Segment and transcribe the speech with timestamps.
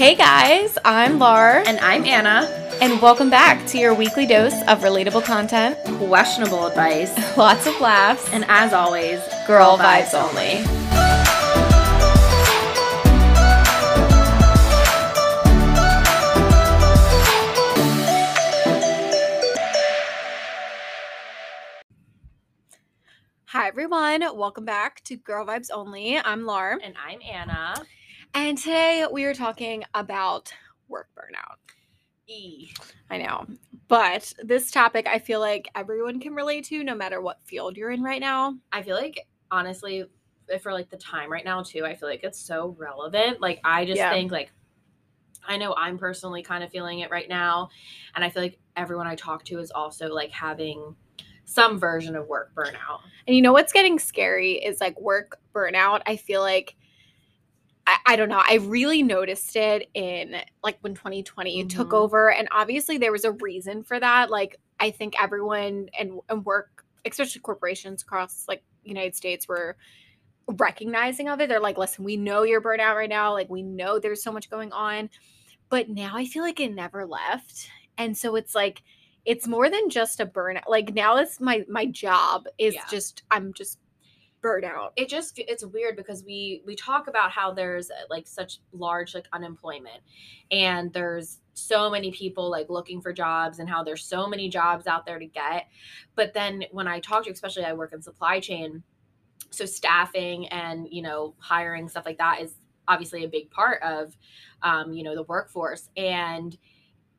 [0.00, 2.48] Hey guys, I'm Lar, And I'm Anna.
[2.80, 7.12] and welcome back to your weekly dose of relatable content, Questionable advice.
[7.36, 10.64] lots of laughs, And as always, girl vibes only.
[23.48, 26.16] Hi everyone, welcome back to Girl Vibes Only.
[26.16, 27.74] I'm Lar, And I'm Anna.
[28.34, 30.52] And today we are talking about
[30.88, 31.56] work burnout.
[32.26, 32.70] E.
[33.10, 33.46] I know.
[33.88, 37.90] But this topic I feel like everyone can relate to no matter what field you're
[37.90, 38.56] in right now.
[38.72, 40.04] I feel like, honestly,
[40.62, 43.40] for like the time right now, too, I feel like it's so relevant.
[43.40, 44.12] Like, I just Yeah.
[44.12, 44.52] think, like,
[45.46, 47.70] I know I'm personally kind of feeling it right now.
[48.14, 50.94] And I feel like everyone I talk to is also like having
[51.44, 53.00] some version of work burnout.
[53.26, 56.02] And you know what's getting scary is like work burnout.
[56.06, 56.76] I feel like
[57.90, 58.42] I, I don't know.
[58.42, 61.94] I really noticed it in like when 2020 took Mhm.
[61.94, 62.30] over.
[62.32, 64.30] And obviously there was a reason for that.
[64.30, 69.76] Like I think everyone and, and work, especially corporations across like United States were
[70.46, 71.48] recognizing of it.
[71.48, 73.32] They're like, listen, we know you're burnt out right now.
[73.32, 75.10] Like we know there's so much going on.
[75.68, 77.68] But now I feel like it never left.
[77.98, 78.82] And so it's like
[79.24, 80.62] it's more than just a burnout.
[80.68, 82.84] Like now it's my my job is Yeah.
[82.90, 83.78] just I'm just
[84.42, 84.92] burnt out.
[84.96, 89.14] it just it's weird because we we talk about how there's uh, like such large
[89.14, 90.00] like unemployment
[90.50, 94.86] and there's so many people like looking for jobs and how there's so many jobs
[94.86, 95.66] out there to get
[96.14, 98.82] but then when i talk to especially i work in supply chain
[99.50, 102.54] so staffing and you know hiring stuff like that is
[102.88, 104.16] obviously a big part of
[104.62, 106.56] um, you know the workforce and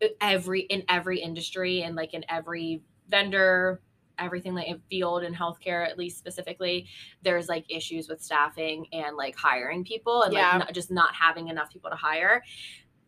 [0.04, 3.82] uh, every in every industry and like in every vendor
[4.22, 6.88] everything like in field and healthcare at least specifically
[7.24, 10.50] there's like issues with staffing and like hiring people and Yeah.
[10.52, 12.44] like not, just not having enough people to hire.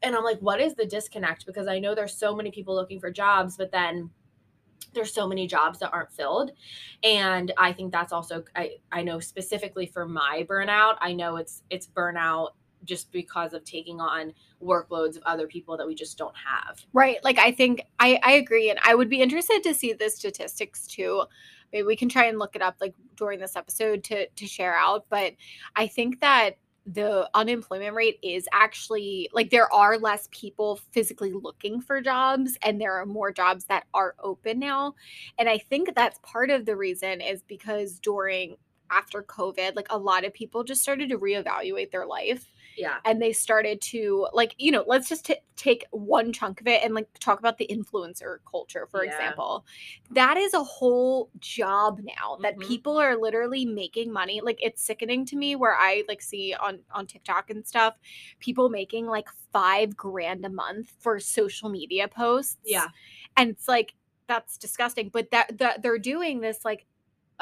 [0.02, 1.46] And i'm like what is the disconnect?
[1.46, 4.10] Because i know there's so many people looking for jobs but then
[4.94, 6.52] there's so many jobs that aren't filled.
[7.04, 11.64] And i think that's also i i know specifically for my burnout i know it's
[11.70, 12.50] it's burnout
[12.84, 17.24] just because of taking on workloads of other people that we just don't have Right.
[17.24, 20.88] Like I think I I agree and I would be interested to see the statistics
[20.88, 21.24] too.
[21.72, 24.76] Maybe we can try and look it up like during this episode to to share
[24.76, 25.34] out, but
[25.76, 31.80] I think that the unemployment rate is actually like there are less people physically looking
[31.80, 34.94] for jobs and there are more jobs that are open now.
[35.40, 38.58] And I think that's part of the reason is because during
[38.92, 43.22] after COVID, like a lot of people just started to reevaluate their life yeah and
[43.22, 46.94] they started to like you know let's just t- take one chunk of it and
[46.94, 49.12] like talk about the influencer culture for Yeah.
[49.12, 49.66] example
[50.12, 52.68] that is a whole job now that Mhm.
[52.68, 56.80] people are literally making money like it's sickening to me where i like see on
[56.92, 57.96] on tiktok and stuff
[58.40, 62.88] people making like five grand a month for social media posts yeah
[63.38, 63.94] and it's like
[64.28, 66.86] that's disgusting but that, that they're doing this like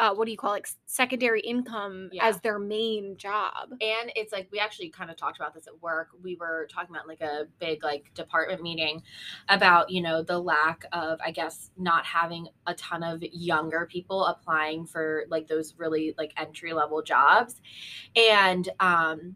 [0.02, 2.26] uh what do you call it secondary income Yeah.
[2.28, 3.70] as their main job.
[3.72, 6.10] And it's like we actually kind of talked about this at work.
[6.22, 9.04] We were talking about like a big like department meeting
[9.48, 14.26] about you know the lack of i guess not having a ton of younger people
[14.26, 17.62] applying for like those really like entry level jobs.
[18.16, 19.36] And um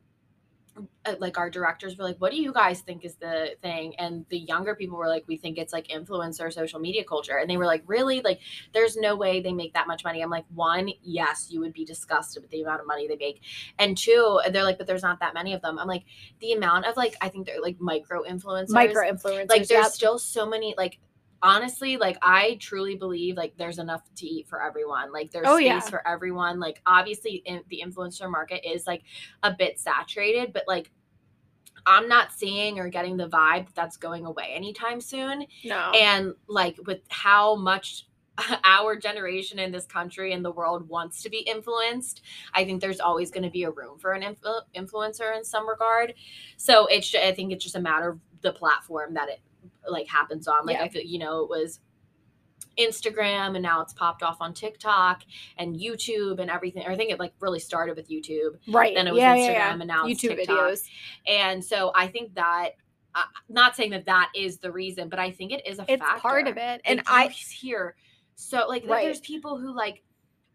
[1.06, 3.96] Uh, like our directors were like what do you guys think is the thing?
[3.98, 7.38] And the younger people were like we think it's like influencer social media culture.
[7.38, 8.22] And they were like really?
[8.22, 8.40] Like
[8.74, 10.22] there's no way they make that much money.
[10.22, 13.42] I'm like one yes you would be disgusted with the amount of money they make.
[13.80, 15.80] And two they're like but there's not that many of them.
[15.80, 16.04] I'm like
[16.40, 18.70] the amount of like i think they're like micro influencers.
[18.70, 19.92] Micro influencers like there's yep.
[19.92, 21.00] still so many like
[21.46, 25.14] honestly like i truly believe like there's enough to eat for everyone.
[25.14, 25.80] Like there's Oh, space yeah.
[25.80, 26.60] for everyone.
[26.60, 29.04] Like obviously in, the influencer market is like
[29.44, 30.92] a bit saturated but like
[31.86, 35.46] i'm not seeing or getting the vibe that that's going away anytime soon.
[35.64, 35.92] No.
[35.92, 38.08] And like with how much
[38.64, 42.22] our generation in this country and the world wants to be influenced
[42.56, 45.70] i think there's always going to be a room for an influ- influencer in some
[45.70, 46.14] regard.
[46.58, 49.40] So it's i think it's just a matter of the platform that it
[49.90, 50.66] like happens on.
[50.66, 50.84] Like Yeah.
[50.84, 51.80] i feel you know it was
[52.78, 55.24] instagram and now it's popped off on tiktok
[55.58, 56.84] and youtube and everything.
[56.86, 58.58] I think it like really started with youtube.
[58.68, 58.94] Right.
[58.94, 60.58] Then it was yeah, instagram yeah, and now it's youtube TikTok.
[60.58, 60.82] videos.
[61.28, 62.72] And so i think that
[63.14, 66.02] uh, not saying that that is the reason but i think it is a it's
[66.04, 66.20] factor.
[66.20, 66.82] part of it.
[66.84, 67.96] And i hear
[68.36, 69.06] so like Right.
[69.06, 70.04] there's people who like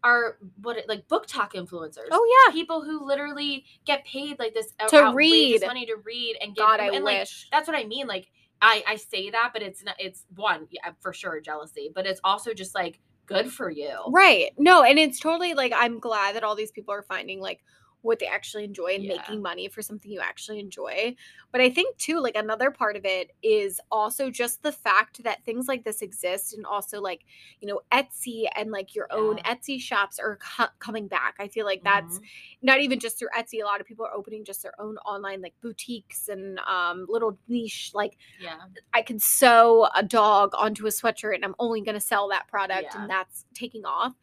[0.03, 2.07] are what like BookTok influencers.
[2.11, 2.53] Oh yeah.
[2.53, 5.61] People who literally get paid like this To read.
[5.65, 7.47] money to read and give god i and like wish.
[7.51, 8.05] that's what i mean.
[8.07, 8.27] Like
[8.61, 12.21] i i say that but it's not it's one yeah for sure jealousy but it's
[12.23, 13.97] also just like good for you.
[14.09, 14.51] Right.
[14.57, 17.63] No and it's totally like i'm glad that all these people are finding like
[18.01, 19.17] what they actually enjoy and Yeah.
[19.17, 21.15] making money for something you actually enjoy.
[21.51, 25.43] But I think too, like another part of it is also just the fact that
[25.45, 27.25] things like this exist and also like,
[27.59, 31.35] you know, Etsy and like your own Etsy shops are co- coming back.
[31.39, 32.23] I feel like that's Mhm.
[32.63, 33.61] not even just through Etsy.
[33.61, 37.37] A lot of people are opening just their own online like boutiques and um little
[37.47, 38.57] niche like yeah.
[38.93, 42.47] I can sew a dog onto a sweatshirt and I'm only going to sell that
[42.47, 43.01] product Yeah.
[43.01, 44.13] and that's taking off.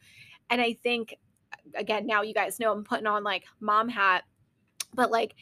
[0.50, 1.14] And I think
[1.74, 4.24] again now you guys know I'm putting on like mom hat
[4.94, 5.34] but like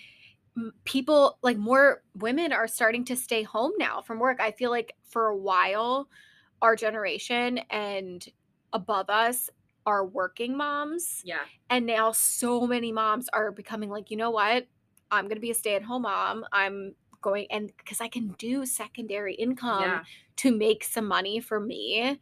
[0.85, 4.41] people like more women are starting to stay home now from work.
[4.41, 6.09] I feel like for a while
[6.63, 8.27] our generation and
[8.73, 9.51] above us
[9.85, 11.43] are working moms Yeah.
[11.71, 14.67] and now so many moms are becoming like, you know what?
[15.11, 16.45] I'm going to be a stay at home mom.
[16.53, 20.05] I'm going and because I can do secondary income yeah.
[20.37, 22.19] to make some money for me.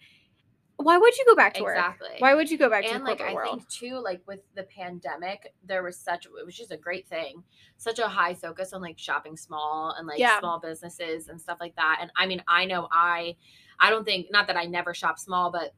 [0.76, 1.76] Why would you go back to work?
[1.76, 2.16] Exactly.
[2.18, 3.58] Why would you go back to and the like corporate I world?
[3.60, 7.42] think too, like with the pandemic, there was such it was just a great thing,
[7.76, 10.38] such a high focus on like shopping small and like Yeah.
[10.40, 11.98] small businesses and stuff like that.
[12.02, 13.36] And I mean, I know I,
[13.78, 15.74] I don't think not that I never shop small, but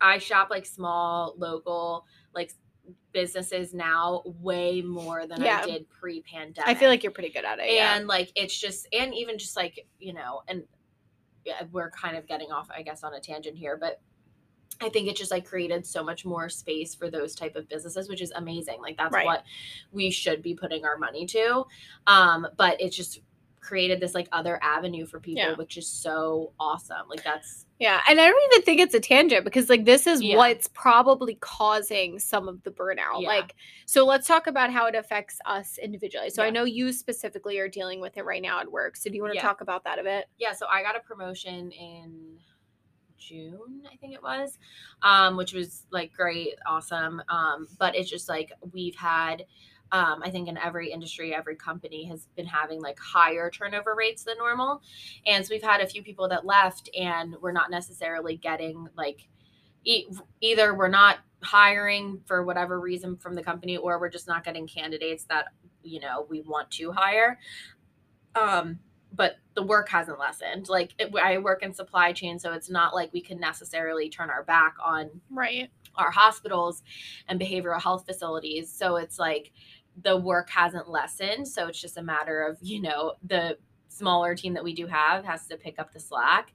[0.00, 2.52] I shop like small local like
[3.12, 5.60] businesses now way more than Yeah.
[5.62, 6.68] I did pre-pandemic.
[6.68, 7.72] I feel like you're pretty good at it.
[7.72, 7.96] yeah.
[7.96, 10.66] and like it's just and even just like you know and yeah,
[11.72, 14.00] we're kind of getting off i guess on a tangent here but
[14.80, 18.08] i think it just like created so much more space for those type of businesses
[18.08, 19.24] which is amazing like that's Right.
[19.26, 19.44] what
[19.92, 21.64] we should be putting our money to
[22.06, 23.20] um but it's just
[23.64, 25.54] created this like other avenue for people Yeah.
[25.54, 29.44] which is so awesome like that's Yeah, and I don't even think it's a tangent
[29.44, 30.36] because like this is Yeah.
[30.36, 33.20] what's probably causing some of the burnout.
[33.22, 33.28] Yeah.
[33.28, 33.54] Like
[33.86, 36.30] so let's talk about how it affects us individually.
[36.30, 38.96] So I know you specifically are dealing with it right now at work.
[38.96, 40.26] So do you want to talk about that a bit?
[40.38, 42.36] yeah so i got a promotion in
[43.16, 44.58] june i think it was
[45.02, 49.44] um which was like great awesome um but it's just like we've had
[49.92, 54.24] um i think in every industry every company has been having like higher turnover rates
[54.24, 54.82] than normal.
[55.26, 59.26] And so we've had a few people that left and we're not necessarily getting like
[59.84, 60.06] e-
[60.40, 64.66] either we're not hiring for whatever reason from the company or we're just not getting
[64.66, 65.46] candidates that
[65.82, 67.38] you know we want to hire.
[68.34, 68.78] Um
[69.14, 70.68] but the work hasn't lessened.
[70.68, 74.30] Like it, i work in supply chain so it's not like we can necessarily turn
[74.30, 75.70] our back on Right.
[75.96, 76.82] our hospitals
[77.28, 78.70] and behavioral health facilities.
[78.72, 79.52] So it's like
[80.02, 81.46] the work hasn't lessened.
[81.46, 83.56] So it's just a matter of you know the
[83.94, 86.52] smaller team that we do have has to pick up the slack.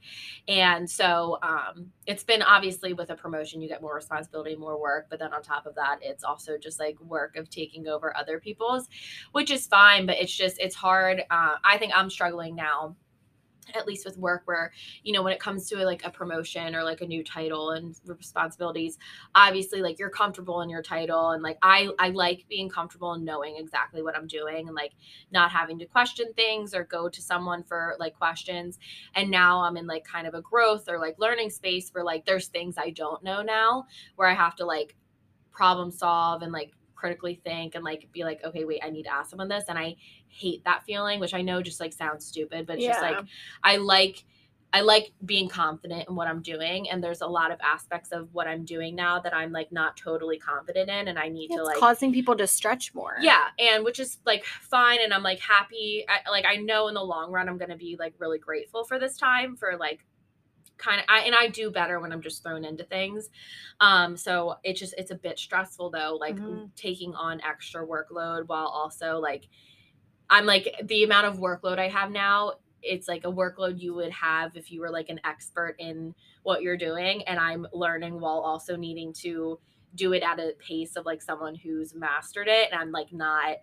[0.48, 5.08] And so um, it's been obviously with a promotion you get more responsibility more work
[5.10, 8.40] but then on top of that it's also just like work of taking over other
[8.40, 8.88] people's
[9.32, 12.96] which is fine but it's just it's hard uh, i think i'm struggling now
[13.76, 14.72] at least with work where
[15.04, 17.96] you know when it comes to like a promotion or like a new title and
[18.06, 18.98] responsibilities
[19.36, 23.24] obviously like you're comfortable in your title and like i i like being comfortable and
[23.24, 24.94] knowing exactly what i'm doing and like
[25.32, 28.80] not having to question things or go to someone for like questions.
[29.16, 32.26] And now i'm in like kind of a growth or like learning space where like
[32.26, 33.86] there's things i don't know now
[34.16, 34.96] where i have to like
[35.52, 39.14] problem solve and like critically think and like be like okay wait i need to
[39.14, 39.96] ask someone this and i
[40.28, 43.18] hate that feeling which i know just like sounds stupid but it's just like
[43.64, 44.24] I like
[44.72, 48.30] I like being confident in what I'm doing and there's a lot of aspects of
[48.34, 51.56] what I'm doing now that I'm like not totally confident in and I need it's
[51.56, 53.16] to like causing people to stretch more.
[53.20, 56.94] yeah and which is like fine and I'm like happy I, like I know in
[56.94, 60.06] the long run I'm going to be like really grateful for this time for like
[60.78, 63.30] kind of I and I do better when I'm just thrown into things.
[63.80, 66.72] Um so it just it's a bit stressful though like Mhm.
[66.76, 69.48] taking on extra workload while also like
[70.30, 74.12] I'm like the amount of workload I have now it's like a workload you would
[74.12, 78.40] have if you were like an expert in what you're doing and I'm learning while
[78.40, 79.60] also needing to
[79.96, 83.58] do it at a pace of like someone who's mastered it and I'm like not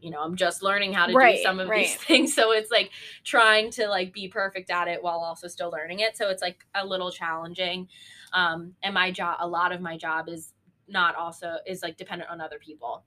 [0.00, 1.86] you know, I'm just learning how to Right, do some of right.
[1.86, 2.34] these things.
[2.38, 2.90] So it's like
[3.24, 6.16] trying to like be perfect at it while also still learning it.
[6.16, 7.88] So it's like a little challenging.
[8.32, 10.52] Um, and my job, a lot of my job is
[10.86, 13.04] not also is like dependent on other people.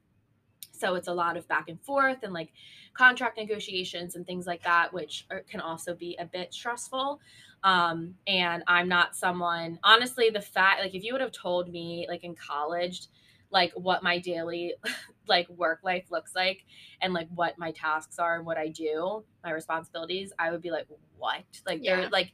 [0.72, 2.52] So it's a lot of back and forth and like
[2.94, 7.22] contract negotiations and things like that, which are, can also be a bit stressful.
[7.64, 12.08] Um, and I'm not someone, honestly, the fact, like, if you would have told me,
[12.10, 13.08] like, in college,
[13.52, 14.74] like, what my daily,
[15.28, 16.66] like, work life looks like
[17.02, 20.72] and, like, what my tasks are and what I do, my responsibilities, I would be
[20.72, 21.44] like, what?
[21.66, 21.98] Like, Yeah.
[21.98, 22.32] they're like,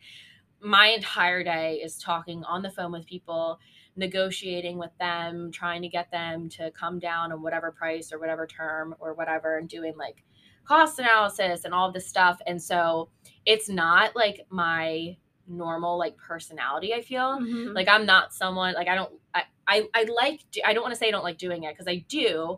[0.60, 3.60] my entire day is talking on the phone with people,
[3.96, 8.48] negotiating with them, trying to get them to come down on whatever price or whatever
[8.48, 10.24] term or whatever, and doing like
[10.66, 12.40] cost analysis and all this stuff.
[12.48, 13.10] And so
[13.46, 15.18] it's not like my
[15.48, 17.40] normal like personality, I feel.
[17.40, 17.74] Mhm.
[17.74, 21.00] Like I'm not someone like I don't I I, I like I don't want to
[21.00, 22.58] say I don't like doing it because I do,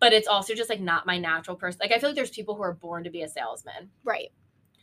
[0.00, 1.78] but it's also just like not my natural person.
[1.82, 3.90] Like I feel like there's people who are born to be a salesman.
[4.04, 4.32] Right.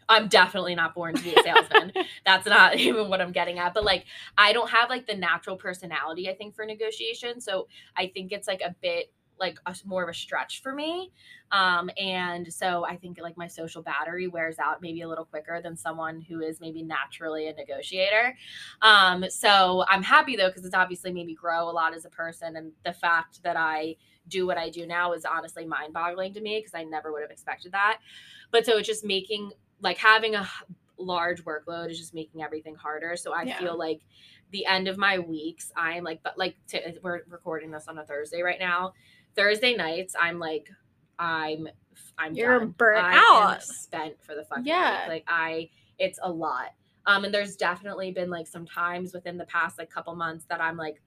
[0.10, 1.94] I'm definitely not born to be a salesman.
[2.26, 3.74] That's not even what I'm getting at.
[3.74, 4.06] But like,
[4.38, 7.40] I don't have like the natural personality, I think, for negotiation.
[7.40, 11.12] So I think it's like a bit like a, more of a stretch for me.
[11.52, 15.62] Um, and so I think like my social battery wears out maybe a little quicker
[15.62, 18.36] than someone who is maybe naturally a negotiator.
[18.82, 22.10] Um, so I'm happy though, because it's obviously made me grow a lot as a
[22.10, 22.56] person.
[22.56, 23.96] And the fact that I
[24.28, 27.22] do what I do now is honestly mind boggling to me because I never would
[27.22, 28.00] have expected that.
[28.52, 30.48] But so it's just making like having a
[30.98, 33.18] large workload is just making everything harder.
[33.18, 33.60] So I Yeah.
[33.60, 34.02] feel like
[34.52, 38.06] the end of my weeks, I'm like, but like to, we're recording this on a
[38.06, 38.94] Thursday right now.
[39.36, 40.70] Thursday nights, I'm like,
[41.20, 41.68] I'm,
[42.18, 42.70] I'm You're done.
[42.78, 43.64] burnt I am out.
[43.64, 45.02] spent for the fucking Yeah.
[45.04, 45.10] week.
[45.10, 46.74] Like I, it's a lot.
[47.06, 50.62] Um, and there's definitely been like some times within the past like couple months that
[50.62, 51.02] I'm like,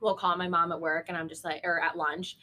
[0.00, 2.36] will call my mom at work and I'm just like, or at lunch,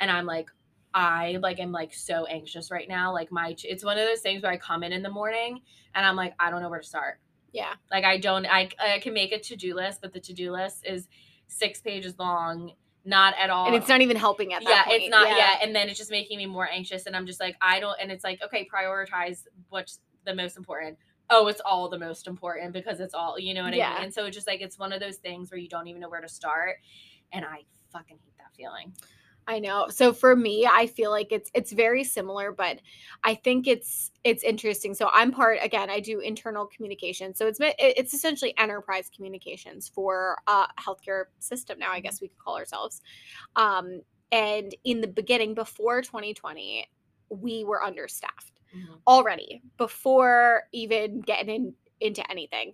[0.00, 0.50] and I'm like,
[0.94, 3.12] I like am like so anxious right now.
[3.12, 5.60] Like my, it's one of those things where I come in in the morning
[5.94, 7.18] and I'm like, I don't know where to start.
[7.52, 7.74] Yeah.
[7.90, 10.52] Like I don't, I, I can make a to do list, but the to do
[10.52, 11.08] list is
[11.48, 12.72] six pages long,
[13.04, 13.66] not at all.
[13.66, 15.02] And it's not even helping at that yeah, point.
[15.02, 15.56] it's not yeah.
[15.62, 18.10] and then it's just making me more anxious, and I'm just like, I don't, and
[18.10, 20.98] it's like, okay, prioritize what's the most important.
[21.30, 24.04] Oh, it's all the most important because it's all, you know what I mean?
[24.04, 26.08] And so it's just like it's one of those things where you don't even know
[26.08, 26.76] where to start,
[27.32, 28.92] and I fucking hate that feeling.
[29.46, 29.88] I know.
[29.88, 32.78] So for me, I feel like it's it's very similar, but
[33.24, 34.94] I think it's it's interesting.
[34.94, 35.90] So I'm part again.
[35.90, 37.34] I do internal communication.
[37.34, 41.78] So it's it's essentially enterprise communications for a healthcare system.
[41.78, 43.02] Now I guess we could call ourselves.
[43.56, 46.88] Um, and in the beginning, before 2020,
[47.28, 48.60] we were understaffed
[49.06, 52.72] already before even getting in, into anything.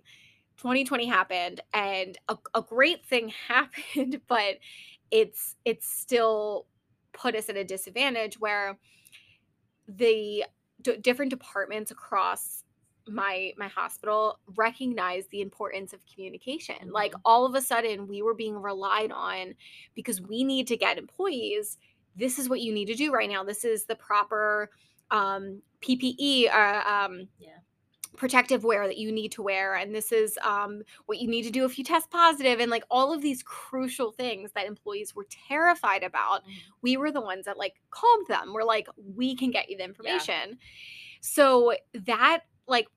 [0.57, 4.57] 2020 happened and a, a great thing happened, but
[5.11, 6.67] it's it's still
[7.13, 8.77] put us at a disadvantage where
[9.87, 10.45] the
[10.81, 12.63] d- different departments across
[13.07, 17.21] my my hospital recognize the importance of communication like Mhm.
[17.25, 19.55] all of a sudden we were being relied on
[19.95, 21.77] because we need to get employees
[22.15, 24.69] this is what you need to do right now this is the proper
[25.09, 27.57] um ppe uh, um Yeah.
[28.17, 31.51] Protective wear that you need to wear and this is um, what you need to
[31.51, 35.27] do if you test positive and like all of these crucial things that employees were
[35.47, 36.53] terrified about Mhm.
[36.81, 38.53] we were the ones that like calmed them.
[38.53, 40.57] We're like we can get you the information.
[41.21, 42.87] So that like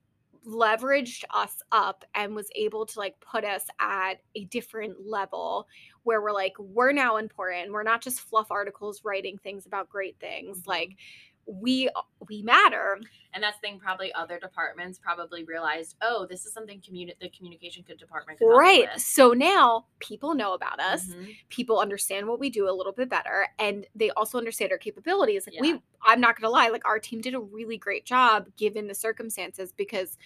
[0.45, 5.67] leveraged us up and was able to like put us at a different level
[6.03, 7.71] where we're like we're now important.
[7.71, 10.67] We're not just fluff articles writing things about great things.
[10.67, 10.97] Like
[11.45, 11.89] we
[12.27, 12.99] we matter
[13.33, 13.79] And that's the thing.
[13.79, 18.47] Probably other departments probably realized, oh, this is something communi- the communication co- department could
[18.47, 21.35] right so now people know about us Mhm.
[21.49, 25.45] people understand what we do a little bit better and they also understand our capabilities
[25.47, 25.61] like Yeah.
[25.61, 28.93] we i'm not gonna lie like our team did a really great job given the
[28.95, 30.17] circumstances because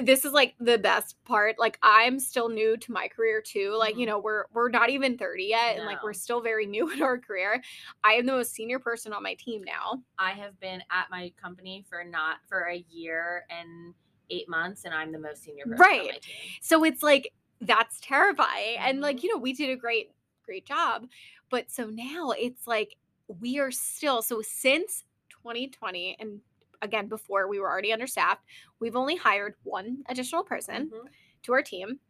[0.00, 3.96] this is like the best part like i'm still new to my career too like
[3.96, 4.10] you Mhm.
[4.10, 7.18] know we're we're not even 30 yet and like we're still very new in our
[7.18, 7.62] career
[8.04, 11.32] i am the most senior person on my team now I have been at my
[11.40, 13.94] company for not for a year and
[14.28, 16.22] eight months, and I'm the most senior person on my Right.
[16.22, 16.34] team.
[16.60, 19.02] so it's like that's terrifying and Mhm.
[19.02, 20.12] like you know we did a great
[20.44, 21.06] great job
[21.50, 22.96] but so now it's like
[23.28, 26.40] we are still so since 2020 and
[26.82, 28.42] again before we were already understaffed
[28.78, 31.08] we've only hired one additional person Mhm.
[31.42, 32.00] to our team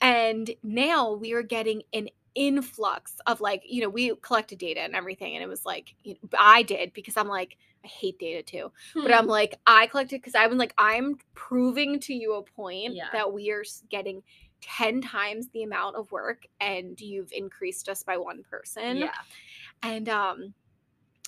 [0.00, 4.96] and now we are getting an influx of like you know we collected data and
[4.96, 8.42] everything and it was like you know, i did because i'm like i hate data
[8.42, 9.12] too but Hmm.
[9.12, 13.08] I'm like, I collected because I was like, I'm proving to you a point Yeah.
[13.12, 14.22] that we are getting
[14.62, 18.96] 10 times the amount of work and you've increased us by one person.
[18.96, 19.12] yeah.
[19.82, 20.54] And um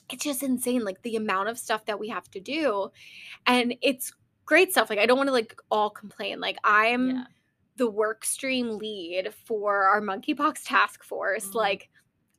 [0.09, 2.91] it's just insane, like the amount of stuff that we have to do.
[3.47, 4.13] And it's
[4.45, 4.89] great stuff.
[4.89, 6.41] Like I don't want to like all complain.
[6.41, 7.25] Like I'm Yeah.
[7.77, 11.49] the work stream lead for our monkeypox task force.
[11.49, 11.55] Mhm.
[11.55, 11.91] Like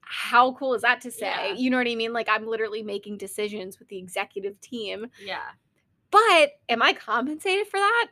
[0.09, 1.49] how cool is that to say?
[1.49, 1.53] Yeah.
[1.53, 2.13] You know what I mean?
[2.13, 5.41] Like I'm literally making decisions with the executive team Yeah.
[6.11, 8.07] but am I compensated for that?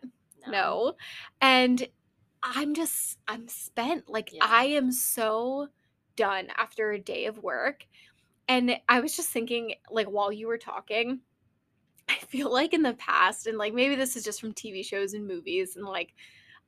[0.47, 0.93] No.
[1.41, 1.87] And
[2.43, 4.09] I'm just, I'm spent.
[4.09, 4.41] Like, Yeah.
[4.43, 5.69] I am so
[6.15, 7.87] done after a day of work.
[8.47, 11.21] And I was just thinking, like, while you were talking,
[12.07, 15.13] I feel like in the past, and like maybe this is just from TV shows
[15.15, 16.13] and movies, and like,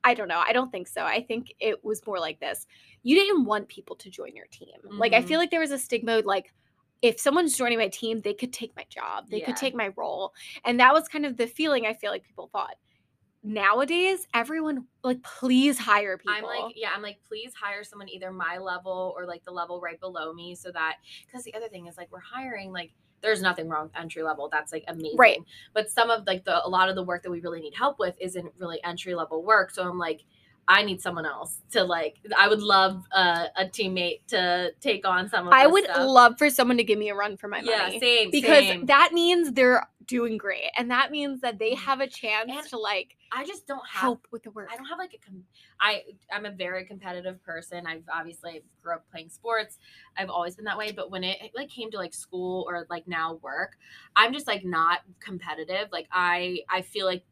[0.04, 0.38] I don't know.
[0.46, 1.02] I don't think so.
[1.04, 2.66] I think it was more like this.
[3.02, 4.76] You didn't want people to join your team.
[4.96, 5.26] Like, I Mhm.
[5.28, 6.52] feel like there was a stigma, like,
[7.02, 9.46] if someone's joining my team, they could take my job, they Yeah.
[9.46, 10.32] could take my role.
[10.64, 12.76] And that was kind of the feeling I feel like people thought.
[13.44, 16.34] nowadays everyone like please hire people.
[16.34, 19.80] I'm like, yeah, I'm like, please hire someone either my level or like the level
[19.80, 23.42] right below me so that because the other thing is like we're hiring like there's
[23.42, 24.48] nothing wrong with entry level.
[24.50, 25.16] That's like amazing.
[25.16, 25.38] Right.
[25.74, 27.98] But some of like the a lot of the work that we really need help
[27.98, 29.70] with isn't really entry level work.
[29.70, 30.22] So I'm like,
[30.70, 32.18] I need someone else to like.
[32.36, 35.52] I would love uh, a teammate to take on some of.
[35.54, 35.96] I would stuff.
[36.06, 38.00] love for someone to give me a run for my Yeah, money.
[38.00, 38.30] same.
[38.30, 38.86] because same.
[38.86, 41.78] that means they're doing great and that means that they Mhm.
[41.78, 44.68] have a chance And to like I just don't have help with the work.
[44.72, 45.44] I don't have like a com-
[45.80, 47.86] I I'm a very competitive person.
[47.86, 49.78] I've obviously grew up playing sports.
[50.16, 53.06] I've always been that way, but when it, like came to like school or like
[53.06, 53.76] now work,
[54.16, 55.88] I'm just like not competitive.
[55.92, 57.24] Like I I feel like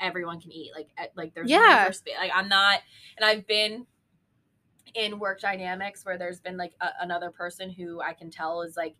[0.00, 0.72] everyone can eat.
[0.74, 1.90] Like like there's Yeah.
[2.18, 2.80] like I'm not
[3.16, 3.86] and I've been
[4.94, 8.76] in work dynamics where there's been like a, another person who I can tell is
[8.76, 8.96] like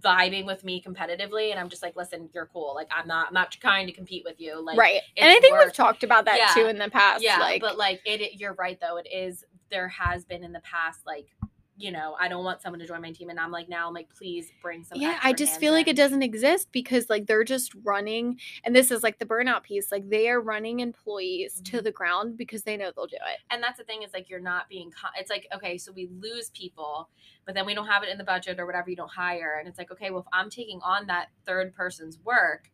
[0.00, 3.34] vibing with me competitively and I'm just like listen you're cool like I'm not I'm
[3.34, 5.00] not trying to compete with you like right.
[5.16, 6.52] And I think we've talked about that Yeah.
[6.62, 7.22] too in the past.
[7.22, 10.52] yeah like but like it, it you're right though it is there has been in
[10.52, 11.28] the past like
[11.76, 13.94] you know i don't want someone to join my team and i'm like now i'm
[13.94, 17.42] like please bring some yeah, I just feel like it doesn't exist because like they're
[17.42, 19.90] just running and this is like the burnout piece.
[19.90, 21.84] Like they are running employees to Mhm.
[21.84, 23.40] the ground because they know they'll do it.
[23.50, 26.08] and that's the thing is like you're not being co- it's like okay so we
[26.20, 27.08] lose people
[27.44, 29.66] but then we don't have it in the budget or whatever you don't hire and
[29.68, 32.70] it's like okay well if i'm taking on that third person's work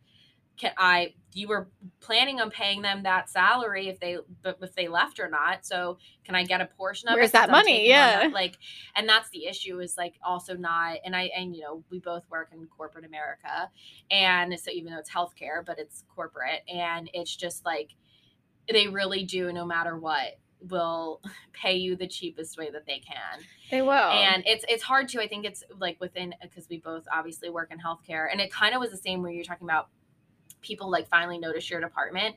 [0.60, 1.68] can i you were
[2.00, 5.96] planning on paying them that salary if they but if they left or not so
[6.24, 7.92] can i get a portion of Where's that money?
[7.92, 8.30] on that- Yeah.
[8.34, 8.58] like
[8.94, 12.24] and that's the issue is like also not and i and you know we both
[12.30, 13.70] work in corporate america
[14.10, 17.90] and so even though it's healthcare but it's corporate and it's just like
[18.70, 20.38] they really do no matter what
[20.68, 21.22] will
[21.54, 23.40] pay you the cheapest way that they can
[23.70, 23.92] They will.
[23.92, 27.70] and it's it's hard to i think it's like within because we both obviously work
[27.72, 29.88] in healthcare and it kind of was the same where you're talking about
[30.60, 32.36] people like finally notice your department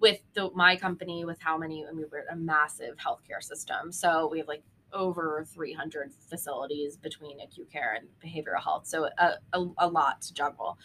[0.00, 3.92] with the my company with how many I mean we're a massive healthcare system.
[3.92, 8.86] So we have like over 300 facilities between acute care and behavioral health.
[8.86, 10.78] So a, a, a lot to juggle.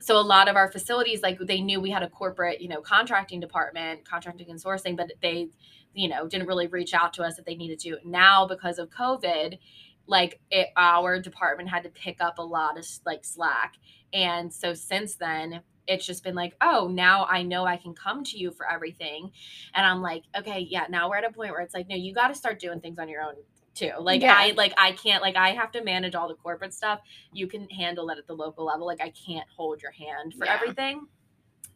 [0.00, 2.80] So a lot of our facilities like they knew we had a corporate you know
[2.80, 5.48] contracting department contracting and sourcing but they
[5.94, 7.98] you know didn't really reach out to us if they needed to.
[8.04, 9.58] Now because of covid
[10.06, 13.74] like it, our department had to pick up a lot of like slack.
[14.12, 18.22] And so since then it's just been like oh now i know i can come
[18.22, 19.30] to you for everything.
[19.74, 22.14] And i'm like okay yeah now we're at a point where it's like no you
[22.14, 23.34] got to start doing things on your own
[23.74, 23.92] too.
[24.00, 24.34] Like Yeah.
[24.36, 27.00] i like i can't like i have to manage all the corporate stuff.
[27.32, 28.86] You can handle that at the local level.
[28.86, 30.54] Like i can't hold your hand for Yeah.
[30.54, 31.06] everything.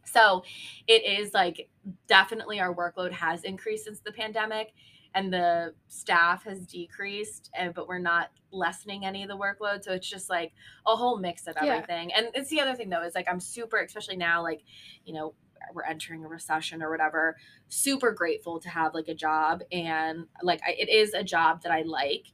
[0.05, 0.43] So
[0.87, 1.69] it is like
[2.07, 4.73] definitely our workload has increased since the pandemic
[5.15, 9.83] and the staff has decreased and but we're not lessening any of the workload.
[9.83, 10.53] So it's just like
[10.85, 11.73] a whole mix of Yeah.
[11.75, 12.13] everything.
[12.13, 14.61] And it's the other thing though is like i'm super especially now like
[15.05, 15.33] you know
[15.73, 17.37] we're entering a recession or whatever
[17.69, 19.61] super grateful to have like a job.
[19.71, 22.27] And like I, it is a job that i like.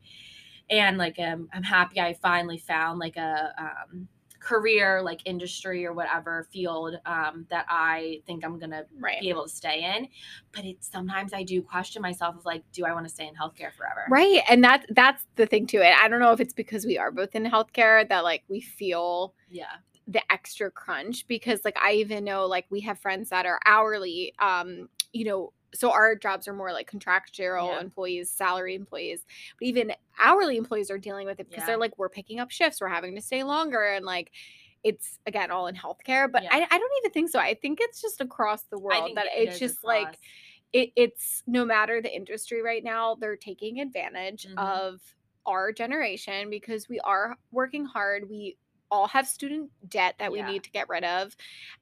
[0.70, 4.08] And like um, i'm happy i finally found like a um,
[4.50, 9.22] career like industry or whatever field um, that i think i'm gonna right.
[9.22, 10.08] be able to stay in
[10.52, 13.36] but it's sometimes i do question myself of like do i want to stay in
[13.36, 14.42] healthcare forever Right.
[14.50, 15.94] And that's that's the thing to it.
[16.02, 19.34] I don't know if it's because we are both in healthcare that like we feel
[19.50, 23.60] yeah the extra crunch because like I even know like we have friends that are
[23.66, 27.80] hourly um you know so our jobs are more like contractual Yeah.
[27.82, 29.26] employees salary employees
[29.60, 31.68] but even hourly employees are dealing with it because Yeah.
[31.68, 34.32] they're like we're picking up shifts we're having to stay longer and like
[34.84, 36.50] it's again all in healthcare but Yeah.
[36.54, 39.50] I, I don't even think so i think it's just across the world that it
[39.50, 40.20] it's just like
[40.72, 44.58] it, it's no matter the industry right now they're taking advantage Mhm.
[44.58, 45.02] of
[45.46, 48.58] our generation because we are working hard we
[48.92, 51.36] all have student debt that we need to get rid of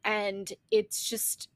[0.03, 1.49] and it's just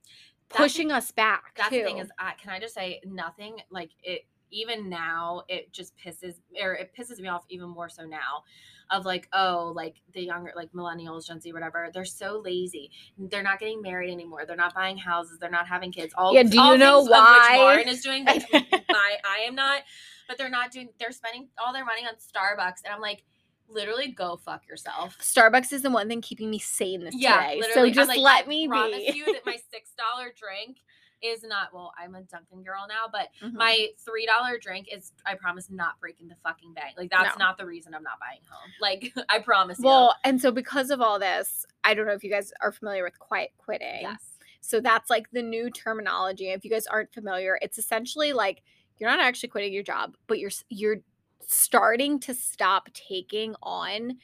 [0.53, 1.77] Pushing us back That's too.
[1.77, 4.21] the thing is, I, can I just say nothing like it.
[4.53, 8.43] Even now, it just pisses or it pisses me off even more so now.
[8.89, 12.91] Of like, oh, like the younger, like millennials, Gen Z, whatever, they're so lazy.
[13.17, 14.45] They're not getting married anymore.
[14.45, 15.37] They're not buying houses.
[15.39, 16.13] They're not having kids.
[16.17, 17.55] All Yeah, do all you know things of which why?
[17.57, 19.83] Lauren is doing, I, I am not.
[20.27, 20.89] But they're not doing.
[20.99, 23.23] They're spending all their money on Starbucks, and I'm like,
[23.71, 25.17] literally, go fuck yourself.
[25.19, 27.61] Starbucks is the one thing keeping me sane this Yeah, today.
[27.73, 29.13] So just like, let I me promise be.
[29.15, 30.77] you that my six dollar drink
[31.21, 31.73] is not.
[31.73, 33.53] Well, I'm a Dunkin' girl now, but Mhm.
[33.53, 35.11] my three dollar drink is.
[35.25, 36.95] I promise not breaking the fucking bank.
[36.97, 37.45] Like that's No.
[37.45, 38.71] not the reason I'm not buying home.
[38.81, 42.31] Like I promise well, and so because of all this, I don't know if you
[42.31, 44.01] guys are familiar with quiet quitting.
[44.01, 44.37] Yes.
[44.61, 46.49] So that's like the new terminology.
[46.49, 48.61] If you guys aren't familiar, it's essentially like
[48.97, 50.97] you're not actually quitting your job, but you're you're
[51.47, 54.17] starting to stop taking on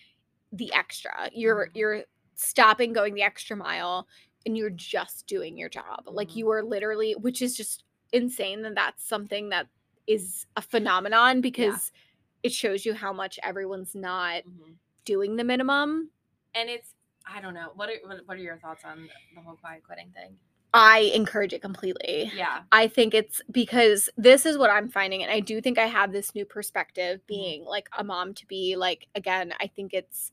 [0.51, 1.29] the extra.
[1.33, 1.75] You're Mhm.
[1.75, 2.03] you're
[2.35, 4.07] stopping going the extra mile
[4.45, 6.03] and you're just doing your job.
[6.07, 6.35] Like Mhm.
[6.37, 9.67] you are literally, which is just insane that that's something that
[10.07, 11.91] is a phenomenon because
[12.43, 14.77] it shows you how much everyone's not Mhm.
[15.03, 16.11] doing the minimum.
[16.53, 16.93] And it's
[17.25, 17.71] I don't know.
[17.75, 20.39] What are what are your thoughts on the whole quiet quitting thing?
[20.73, 22.31] I encourage it completely.
[22.33, 22.61] Yeah.
[22.71, 25.23] I think it's because this is what I'm finding.
[25.23, 27.27] And I do think I have this new perspective Mhm.
[27.27, 28.75] being like a mom to be.
[28.75, 30.31] Like, again, I think it's,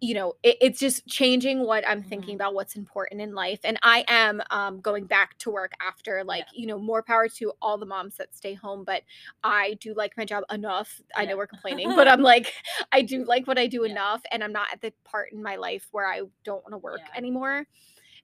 [0.00, 2.36] you know, it, it's just changing what I'm thinking Mhm.
[2.36, 3.60] about what's important in life.
[3.64, 7.52] And I am um, going back to work after, like, you know, more power to
[7.62, 8.84] all the moms that stay home.
[8.84, 9.02] But
[9.44, 11.00] I do like my job enough.
[11.16, 12.52] I know we're complaining, but I'm like,
[12.92, 13.92] I do like what I do Yeah.
[13.92, 14.22] enough.
[14.30, 17.00] And I'm not at the part in my life where I don't want to work
[17.00, 17.16] Yeah.
[17.18, 17.66] anymore.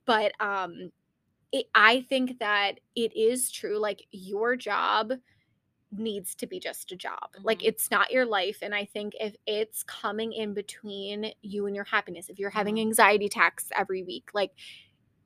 [0.06, 0.90] But um,
[1.52, 3.78] it, I think that it is true.
[3.78, 5.12] Like your job
[5.92, 7.30] needs to be just a job.
[7.44, 7.64] Like Mhm.
[7.64, 8.58] it's not your life.
[8.62, 12.78] And I think if it's coming in between you and your happiness, if you're having
[12.78, 12.80] Mhm.
[12.80, 14.52] anxiety attacks every week, like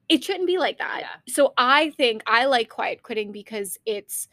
[0.08, 1.04] it shouldn't be like that.
[1.04, 1.16] Yeah.
[1.28, 4.28] So I think I like quiet quitting because it's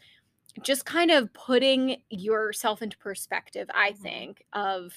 [0.62, 4.02] just kind of putting yourself into perspective, I Mhm.
[4.02, 4.94] think, of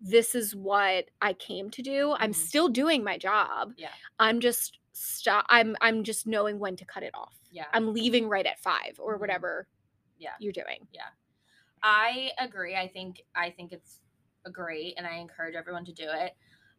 [0.00, 2.12] this is what I came to do.
[2.18, 2.34] I'm Mhm.
[2.34, 3.74] still doing my job.
[3.76, 3.94] Yeah.
[4.18, 7.36] I'm just stop I'm I'm just knowing when to cut it off.
[7.50, 7.66] Yeah.
[7.72, 9.20] I'm leaving right at 5 or Mhm.
[9.20, 9.68] whatever
[10.18, 10.34] Yeah.
[10.38, 10.88] you're doing.
[10.92, 11.10] Yeah.
[11.82, 12.76] I agree.
[12.76, 14.00] I think I think it's
[14.52, 16.34] great and I encourage everyone to do it.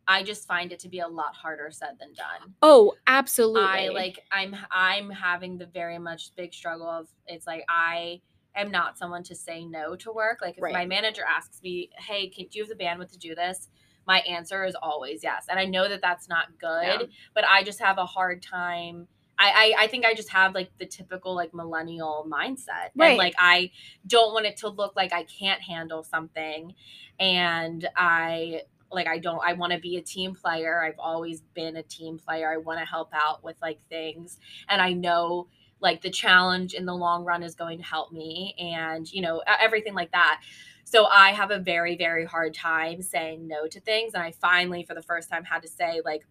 [0.08, 2.56] I just find it to be a lot harder said than done.
[2.62, 3.62] Oh, absolutely.
[3.62, 8.22] I like I'm I'm having the very much big struggle of it's like I
[8.56, 10.40] am not someone to say no to work.
[10.42, 13.36] Like if my manager asks me, "Hey, can do you have the bandwidth to do
[13.36, 13.70] this?"
[14.08, 15.46] My answer is always yes.
[15.48, 17.08] And I know that that's not good, Yeah.
[17.36, 19.08] but I just have a hard time
[19.42, 22.92] I, I, I think I just have like the typical like millennial mindset.
[22.96, 23.10] Right.
[23.10, 23.72] And like I
[24.06, 26.76] don't want it to look like I can't handle something.
[27.20, 28.62] And I
[28.92, 30.84] like I don't I want to be a team player.
[30.84, 32.52] I've always been a team player.
[32.52, 34.38] I want to help out with like things.
[34.70, 35.48] And I know
[35.82, 39.42] like the challenge in the long run is going to help me and you know
[39.60, 40.42] everything like that.
[40.84, 44.84] So I have a very very hard time saying no to things and I finally
[44.84, 46.26] for the first time had to say like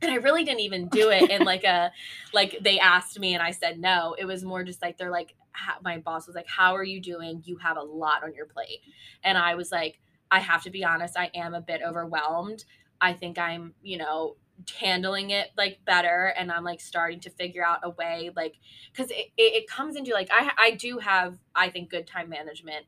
[0.00, 1.92] and I really didn't even do it in like a
[2.32, 4.14] like they asked me and I said no.
[4.18, 5.34] It was more just like they're like
[5.82, 7.42] my boss was like how are you doing?
[7.44, 8.80] You have a lot on your plate.
[9.24, 12.64] And I was like I have to be honest, I am a bit overwhelmed.
[13.00, 14.36] I think I'm, you know,
[14.78, 18.56] handling it like better and I'm like starting to figure out a way like
[18.94, 22.28] cuz it, it, it comes into like I I do have I think good time
[22.28, 22.86] management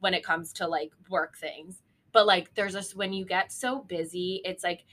[0.00, 1.82] when it comes to like work things.
[2.12, 4.84] But like there's this when you get so busy, it's like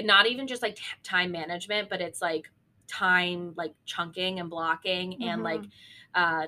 [0.00, 2.50] not even just like t- time management, but it's like
[2.86, 5.64] time like chunking and blocking and like
[6.14, 6.46] uh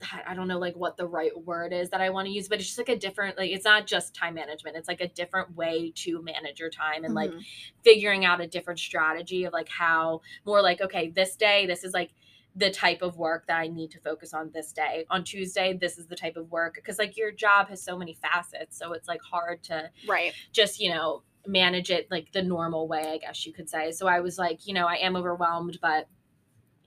[0.00, 2.48] I- I don't know like what the right word is that I want to use,
[2.48, 4.76] but it's just like a different like it's not just time management.
[4.76, 7.44] It's like a different way to manage your time and like Mhm.
[7.82, 11.92] figuring out a different strategy of like how more like okay, this day this is
[11.94, 12.10] like
[12.56, 15.04] the type of work that I need to focus on this day.
[15.10, 18.14] On Tuesday, this is the type of work because like your job has so many
[18.14, 20.32] facets, so it's like hard to right.
[20.52, 24.06] just you know manage it like the normal way i guess you could say so
[24.06, 26.06] i was like you know i am overwhelmed but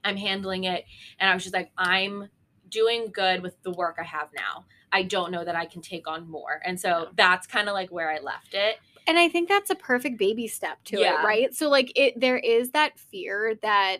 [0.04, 0.84] i'm handling it
[1.18, 2.28] and i was just like i'm
[2.72, 6.08] doing good with the work i have now i don't know that i can take
[6.08, 9.48] on more and so that's kind of like where i left it And I think
[9.48, 11.22] that's a perfect baby step to Yeah.
[11.22, 11.52] it, right?
[11.54, 13.98] So like it there is that fear that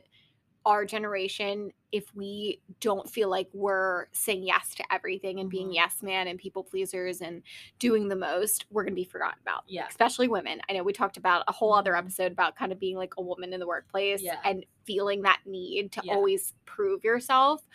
[0.65, 5.75] our generation if we don't feel like we're saying yes to everything and being Mhm.
[5.75, 7.43] yes man and people pleasers and
[7.81, 9.65] doing the most, we're going to be forgotten about.
[9.67, 10.61] yeah Especially women.
[10.69, 11.99] I know we talked about a whole other Mhm.
[11.99, 14.39] episode about kind of being like a woman in the workplace Yeah.
[14.45, 16.15] and feeling that need to Yeah.
[16.15, 17.67] always prove yourself.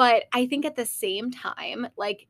[0.00, 2.26] But I think at the same time, like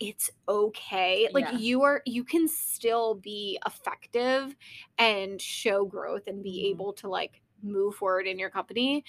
[0.00, 1.28] it's okay.
[1.34, 1.58] Like Yeah.
[1.58, 4.56] you are you can still be effective
[4.96, 6.70] and show growth and be Mhm.
[6.70, 9.04] able to like move forward in your company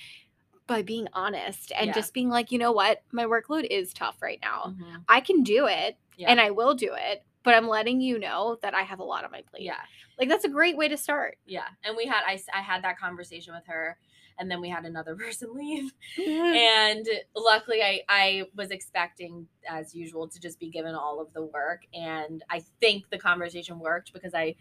[0.67, 1.93] by being honest and Yeah.
[1.93, 4.75] just being like, you know what, my workload is tough right now.
[4.77, 5.05] Mhm.
[5.07, 8.57] I can do it yeah and I will do it, but I'm letting you know
[8.63, 9.63] that I have a lot on my plate.
[9.63, 9.79] yeah
[10.19, 11.37] Like that's a great way to start.
[11.45, 13.97] yeah and we had I I had that conversation with her
[14.39, 15.91] and then we had another person leave.
[16.17, 21.43] And luckily I, I was expecting as usual to just be given all of the
[21.43, 21.83] work.
[21.93, 24.55] And i think the conversation worked because i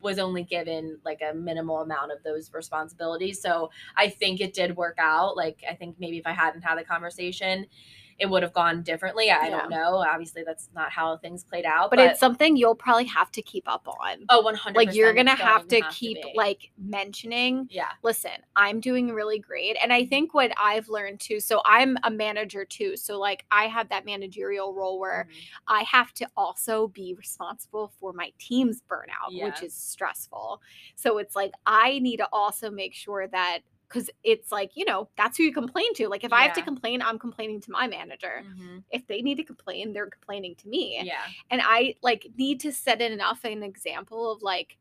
[0.00, 3.40] was only given like a minimal amount of those responsibilities.
[3.40, 5.36] So i think it did work out.
[5.36, 7.66] Like i think maybe if i hadn't had the conversation
[8.18, 9.30] it would have gone differently.
[9.30, 9.60] I Yeah.
[9.62, 9.96] don't know.
[9.98, 11.90] Obviously, that's not how things played out.
[11.90, 14.24] but, it's something you'll probably have to keep up on.
[14.28, 14.86] Oh, oh, one hundred.
[14.86, 19.76] like you're gonna have to keep like mentioning yeah, listen, I'm doing really great.
[19.82, 22.96] And I think what I've learned too, so I'm a manager too.
[22.96, 25.34] So, like, I have that managerial role where Mhm.
[25.68, 30.60] I have to also be responsible for my team's burnout, which is stressful.
[30.96, 33.60] So, it's like I need to also make sure that
[33.92, 36.08] because it's like, you know, that's who you complain to.
[36.08, 38.42] Like, if I have to complain, I'm complaining to my manager.
[38.46, 38.84] Mhm.
[38.90, 42.72] If they need to complain, they're complaining to me yeah, and i like need to
[42.72, 44.76] set it enough an example of like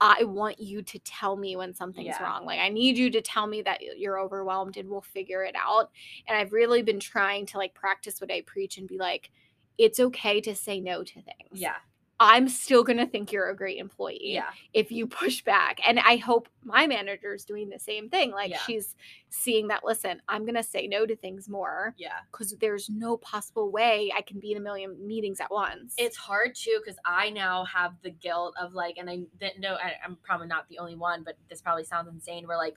[0.00, 2.22] i want you to tell me when something's Yeah.
[2.22, 5.54] wrong like i need you to tell me that you're overwhelmed and we'll figure it
[5.56, 5.90] out
[6.26, 9.30] and i've really been trying to like practice what i preach and be like
[9.78, 11.76] it's okay to say no to things yeah,
[12.20, 15.98] i'm still going to think you're a great employee yeah, if you push back and
[16.00, 18.58] i hope my manager is doing the same thing like Yeah.
[18.66, 18.94] she's
[19.30, 22.20] seeing that listen i'm going to say no to things more yeah.
[22.30, 26.16] because there's no possible way i can be in a million meetings at once It's
[26.16, 29.94] hard too because I now have the guilt of like, and I didn't know I,
[30.04, 32.46] I'm probably not the only one, but this probably sounds insane.
[32.46, 32.74] We're like,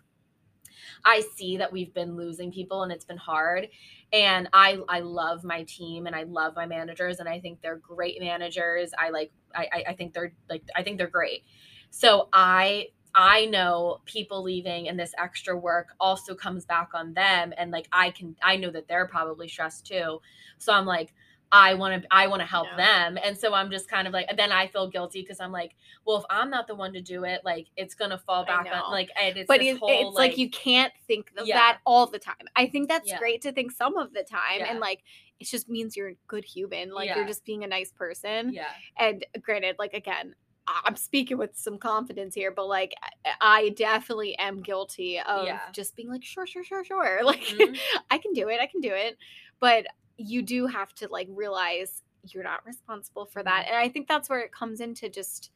[1.06, 3.70] I see that we've been losing people and it's been hard,
[4.14, 7.78] and I I love my team and I love my managers and I think they're
[7.78, 8.92] great managers.
[8.98, 11.44] I like I I- think they're like I think they're great.
[11.90, 17.54] So I I know people leaving and this extra work also comes back on them
[17.58, 20.22] and like I can I know that they're probably stressed too.
[20.58, 21.14] So I'm like
[21.52, 23.04] I want to I want to help Yeah.
[23.06, 25.76] them and so I'm just kind of like then I feel guilty because I'm like
[26.06, 28.68] well if I'm not the one to do it like it's going to fall back
[28.72, 31.56] on like and it's but it, whole, it's like, you can't think of Yeah.
[31.56, 32.36] that all the time.
[32.56, 33.18] I think that's Yeah.
[33.18, 35.04] great to think some of the time, and like
[35.40, 36.92] it just means you're a good human.
[36.92, 38.52] Like you're just being a nice person.
[38.52, 40.36] yeah And granted, like again,
[40.84, 42.94] I'm speaking with some confidence here, but like
[43.40, 45.62] I- definitely am guilty of Yeah.
[45.72, 47.20] just being like, sure, sure, sure, sure.
[47.24, 47.78] Like Mhm.
[48.12, 49.18] I can do it, I can do it.
[49.62, 49.86] But
[50.18, 53.66] you do have to like realize you're not responsible for that.
[53.66, 53.68] Mhm.
[53.68, 55.52] And I think that's where it comes into just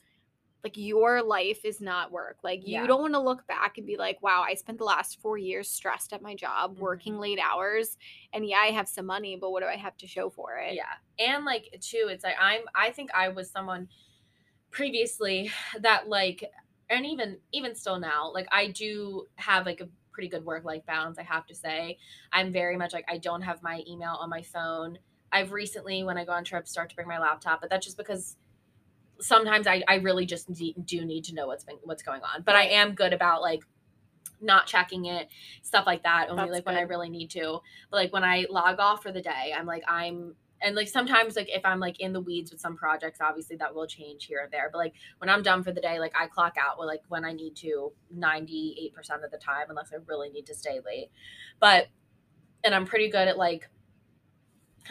[0.63, 2.39] like your life is not work.
[2.43, 2.87] Like you Yeah.
[2.87, 5.69] don't want to look back and be like, wow, I spent the last four years
[5.71, 7.19] stressed at my job, working Mhm.
[7.19, 7.97] late hours.
[8.33, 10.77] And yeah, I have some money, but what do I have to show for it?
[10.77, 10.97] Yeah.
[11.19, 13.89] And like too, it's like I'm I think I was someone
[14.71, 16.43] previously that like
[16.89, 20.85] and even even still now, like I do have like a pretty good work life
[20.85, 21.97] balance, I have to say.
[22.31, 24.99] I'm very much like I don't have my email on my phone.
[25.31, 27.97] I've recently when I go on trips start to bring my laptop, but that's just
[27.97, 28.37] because
[29.19, 32.43] sometimes I, I really just need, do need to know what's been what's going on.
[32.43, 33.61] But I am good about like
[34.41, 35.29] not checking it,
[35.61, 37.59] stuff like that, only That's like when I really need to.
[37.89, 41.35] But like when I log off for the day, I'm like I'm and like sometimes
[41.35, 44.41] like if I'm like in the weeds with some projects, obviously that will change here
[44.43, 44.69] and there.
[44.71, 47.25] But like when I'm done for the day, like I clock out well, like when
[47.25, 48.91] I need to 98%
[49.23, 51.11] of the time, unless I really need to stay late.
[51.59, 51.87] But
[52.63, 53.69] and I'm pretty good at like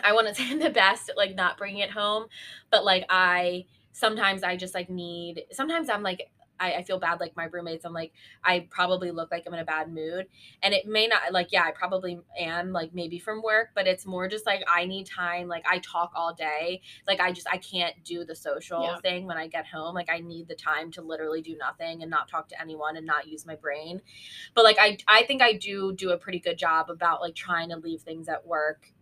[0.02, 2.26] I want to say I'm the best at like not bringing it home,
[2.70, 6.30] but like I sometimes I just like need sometimes I'm like
[6.60, 8.12] I, I feel bad like my roommates i'm like
[8.44, 10.26] i probably look like i'm in a bad mood.
[10.62, 14.06] And it may not like yeah i probably am like maybe from work but it's
[14.06, 16.82] more just like i need time like i talk all day.
[17.06, 18.98] Like i just i can't do the social Yeah.
[19.00, 19.94] thing when i get home.
[19.94, 23.06] Like i need the time to literally do nothing and not talk to anyone and
[23.06, 24.00] not use my brain.
[24.54, 27.70] But like i i think i do do a pretty good job about like trying
[27.70, 28.92] to leave things at work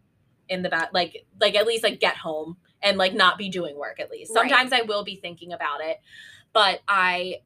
[0.48, 3.76] in the back like like at least like get home and like not be doing
[3.76, 4.32] work at least.
[4.34, 4.48] Right.
[4.48, 6.00] sometimes i will be thinking about it
[6.52, 7.36] but i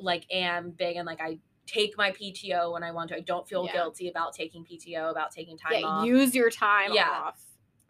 [0.00, 3.48] like am big and like i take my pto when i want to i don't
[3.48, 3.72] feel Yeah.
[3.72, 7.08] guilty about taking pto about taking time Yeah, off use your time Yeah.
[7.10, 7.40] off.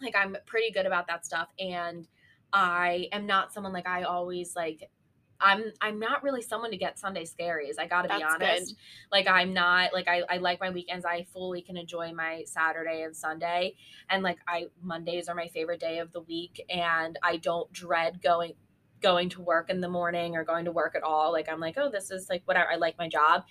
[0.01, 2.07] like i'm pretty good about that stuff and
[2.53, 4.91] i am not someone like i always like
[5.41, 8.77] i'm i'm not really someone to get sunday scaries i gotta be honest good.
[9.11, 13.03] like i'm not like I, I like my weekends i fully can enjoy my saturday
[13.03, 13.75] and sunday
[14.09, 18.23] and like i mondays are my favorite day of the week and i don't dread
[18.23, 18.55] going
[19.05, 21.75] going to work in the morning or going to work at all like i'm like
[21.77, 23.45] oh this is like whatever i like my job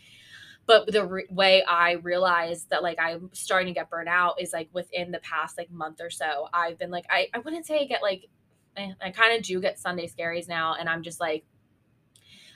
[0.65, 4.51] but the re- way i realized that like i'm starting to get burnt out is
[4.51, 7.79] like within the past like month or so i've been like i, I wouldn't say
[7.81, 8.25] i get like
[8.77, 11.45] eh, i kind of do get sunday scaries now and i'm just like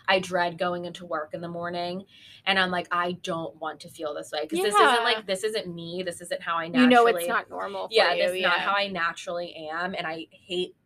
[0.07, 2.05] I dread going into work in the morning
[2.45, 5.43] and I'm like I don't want to feel this way because this isn't like this
[5.43, 8.23] isn't me this isn't how I naturally You know it's not normal for yeah you.
[8.23, 10.76] this is not how I naturally am and I hate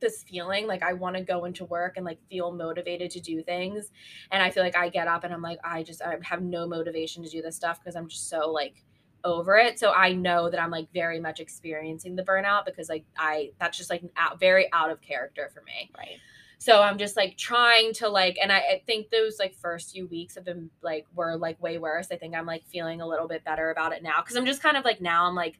[0.00, 3.42] this feeling like I want to go into work and like feel motivated to do
[3.42, 3.90] things
[4.30, 6.66] and I feel like I get up and I'm like I just I have no
[6.66, 8.84] motivation to do this stuff because I'm just so like
[9.24, 9.78] over it.
[9.78, 13.76] So I know that I'm like very much experiencing the burnout because like I that's
[13.76, 15.90] just like out, very out of character for me.
[15.96, 16.18] Right.
[16.58, 20.06] so i'm just like trying to like and I, I think those like first few
[20.06, 22.08] weeks have been like were like way worse.
[22.10, 24.62] I think i'm like feeling a little bit better about it now because i'm just
[24.62, 25.58] kind of like now i'm like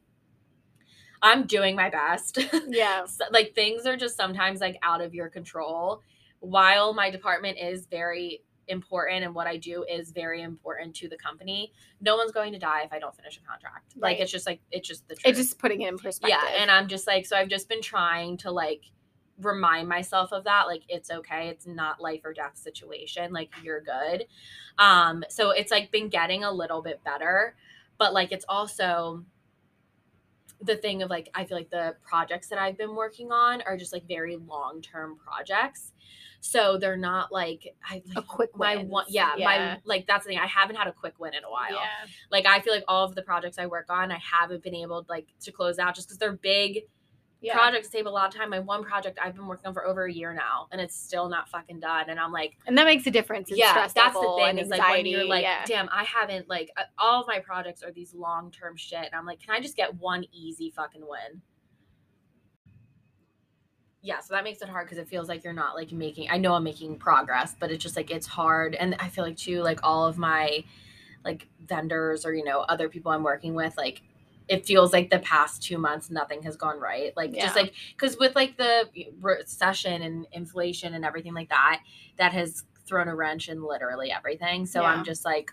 [1.21, 2.39] I'm doing my best.
[2.69, 3.05] Yeah.
[3.05, 6.01] So, like things are just sometimes like out of your control.
[6.39, 11.17] While my department is very important and what I do is very important to the
[11.17, 13.93] company, no one's going to die if I don't finish a contract.
[13.97, 15.29] Like it's just like it's just the truth.
[15.29, 16.37] It's just putting it in perspective.
[16.43, 18.83] yeah, and I'm just like so I've just been trying to like
[19.39, 23.81] remind myself of that like it's okay it's not life or death situation like you're
[23.81, 24.25] good
[24.79, 27.55] um so it's like been getting a little bit better
[27.99, 29.23] but like it's also
[30.61, 33.77] the thing of like i feel like the projects that i've been working on are
[33.77, 35.93] just like very long term projects
[36.39, 39.45] so they're not like i a like, quick my one yeah, yeah.
[39.45, 42.07] my like that's the thing i haven't had a quick win in a while Yeah.
[42.31, 45.05] like i feel like all of the projects i work on i haven't been able
[45.09, 46.83] like to close out just because they're big
[47.39, 47.53] Yeah.
[47.53, 48.49] projects take a lot of time.
[48.49, 51.29] My one project I've been working on for over a year now, and it's still
[51.29, 52.09] not fucking done.
[52.09, 53.51] And I'm like, And that makes a difference.
[53.51, 54.57] In yeah, that's the thing.
[54.57, 55.63] Is like when you're like, yeah.
[55.65, 59.13] damn, I haven't like uh, all of my projects are these long term shit, and
[59.13, 61.41] I'm like, can I just get one easy fucking win?
[64.01, 66.29] Yeah, so that makes it hard because it feels like you're not like making.
[66.31, 69.37] I know I'm making progress, but it's just like it's hard, and I feel like
[69.37, 70.63] too, like all of my
[71.23, 74.01] like vendors or you know other people I'm working with, like
[74.47, 77.11] it feels like the past two months nothing has gone right.
[77.17, 78.87] Like just like because with like the
[79.19, 81.81] recession and inflation and everything like that
[82.17, 84.65] that has thrown a wrench in literally everything.
[84.65, 84.87] So Yeah.
[84.89, 85.51] i'm just like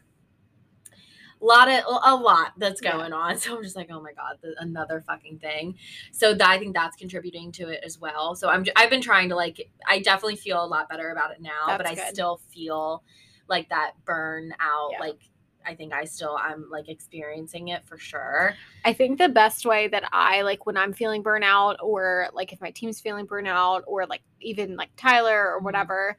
[1.42, 2.92] a lot of a lot that's Yeah.
[2.92, 3.36] going on.
[3.40, 5.76] So i'm just like oh my god the, another fucking thing.
[6.12, 8.34] So that, i think that's contributing to it as well.
[8.34, 11.32] So i'm j- i've been trying to like i definitely feel a lot better about
[11.32, 13.02] it now but That's i still feel
[13.48, 15.00] like that burn out Yeah.
[15.00, 15.20] like
[15.66, 18.54] i think i still i'm like experiencing it for sure
[18.86, 22.60] I think the best way that I like when I'm feeling burnout or like if
[22.60, 25.64] my team's feeling burnout or like even like Tyler or Mhm.
[25.64, 26.18] whatever,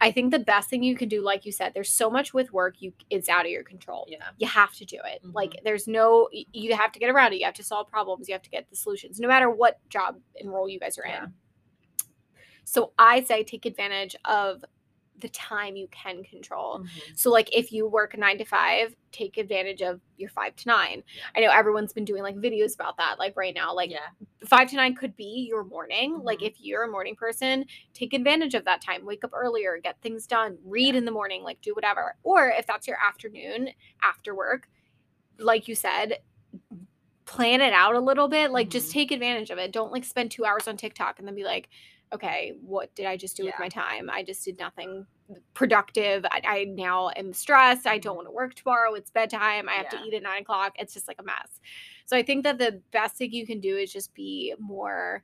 [0.00, 2.54] I think the best thing you can do, like you said, there's so much with
[2.54, 4.06] work you it's out of your control.
[4.08, 5.22] yeah You have to do it.
[5.22, 5.34] Mhm.
[5.34, 7.40] Like there's no you have to get around it.
[7.40, 8.28] You have to solve problems.
[8.28, 11.04] You have to get the solutions, no matter what job and role you guys are
[11.06, 11.24] Yeah.
[11.24, 11.34] in.
[12.64, 14.64] So I say take advantage of
[15.20, 16.80] the time you can control.
[16.80, 17.18] Mhm.
[17.18, 21.02] So like if you work nine to five, take advantage of your five to nine.
[21.34, 23.18] I know everyone's been doing like videos about that.
[23.18, 24.08] Like right now, like yeah
[24.46, 26.20] five to nine could be your morning.
[26.22, 26.48] Like Mhm.
[26.48, 29.04] if you're a morning person, take advantage of that time.
[29.04, 32.16] Wake up earlier, get things done, read in the morning, like do whatever.
[32.22, 33.70] Or if that's your afternoon
[34.02, 34.68] after work,
[35.38, 36.20] like you said,
[37.26, 38.50] plan it out a little bit.
[38.50, 38.92] Like just Mhm.
[38.92, 39.72] take advantage of it.
[39.72, 41.68] Don't like spend two hours on TikTok and then be like,
[42.12, 44.10] okay, what did I just do with my time?
[44.10, 45.06] I just did nothing
[45.54, 46.24] productive.
[46.24, 47.86] I, I now am stressed.
[47.86, 48.16] I don't Mhm.
[48.16, 48.94] want to work tomorrow.
[48.94, 49.68] It's bedtime.
[49.68, 50.00] I have Yeah.
[50.00, 50.72] to eat at nine o'clock.
[50.76, 51.60] It's just like a mess.
[52.06, 55.22] So I think that the best thing you can do is just be more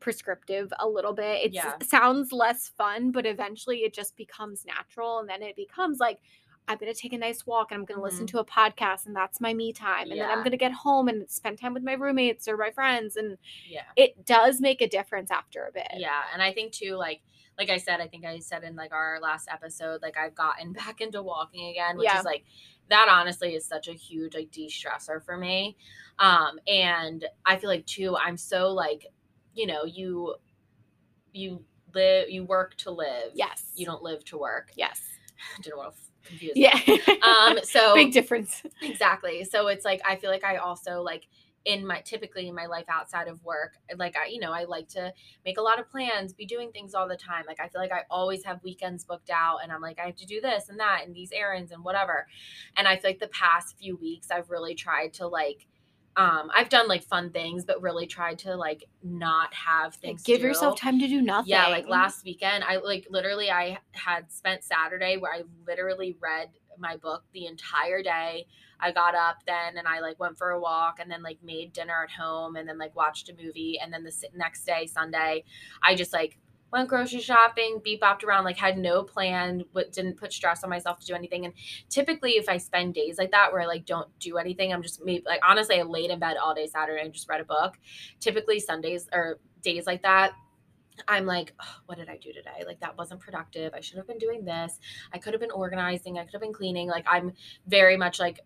[0.00, 1.44] prescriptive a little bit.
[1.44, 1.74] It Yeah.
[1.82, 5.18] sounds less fun, but eventually it just becomes natural.
[5.18, 6.20] And then it becomes like,
[6.68, 8.30] I'm going to take a nice walk and I'm going to listen Mhm.
[8.30, 10.10] to a podcast and that's my me time.
[10.10, 12.70] And then I'm going to get home and spend time with my roommates or my
[12.70, 13.16] friends.
[13.16, 13.36] And
[13.68, 15.88] yeah it does make a difference after a bit.
[15.96, 17.20] yeah and i think too like
[17.58, 20.72] like i said i think i said in like our last episode like i've gotten
[20.82, 22.18] back into walking again which Yeah.
[22.20, 22.44] is like
[22.88, 25.76] that honestly is such a huge like de-stressor for me
[26.18, 29.06] um and i feel like too i'm so like
[29.54, 30.36] you know you
[31.32, 33.72] you live you work to live Yes.
[33.74, 35.00] you don't live to work Yes.
[35.62, 36.78] didn't want to confuse Yeah.
[37.22, 38.62] um so Big difference.
[38.82, 41.26] exactly so it's like i feel like i also like
[41.64, 44.88] in my typically in my life outside of work like i you know i like
[44.88, 45.12] to
[45.44, 47.92] make a lot of plans be doing things all the time like i feel like
[47.92, 50.80] i always have weekends booked out and i'm like i have to do this and
[50.80, 52.26] that and these errands and whatever
[52.76, 55.66] and i feel like the past few weeks i've really tried to like
[56.16, 60.22] um i've done like fun things but really tried to like not have Like, things
[60.22, 61.50] give to yourself time to do nothing.
[61.50, 66.50] Yeah, like last weekend, I like literally I had spent Saturday where I literally read
[66.78, 68.46] my book the entire day.
[68.80, 71.72] I got up then and I like went for a walk and then like made
[71.72, 75.44] dinner at home and then like watched a movie and then the next day Sunday,
[75.82, 76.38] I just like
[76.72, 80.70] went grocery shopping, beep bopped around, like had no plan, but didn't put stress on
[80.70, 81.44] myself to do anything.
[81.44, 81.54] And
[81.90, 85.04] typically, if I spend days like that where I like don't do anything, I'm just
[85.04, 87.78] maybe like honestly, I laid in bed all day Saturday and just read a book.
[88.20, 90.32] Typically, Sundays or days like that,
[91.06, 92.64] I'm like, "Ugh, what did I do today?
[92.66, 93.74] Like that wasn't productive.
[93.74, 94.78] I should have been doing this.
[95.12, 96.18] I could have been organizing.
[96.18, 96.88] I could have been cleaning.
[96.88, 97.32] Like I'm
[97.66, 98.40] very much like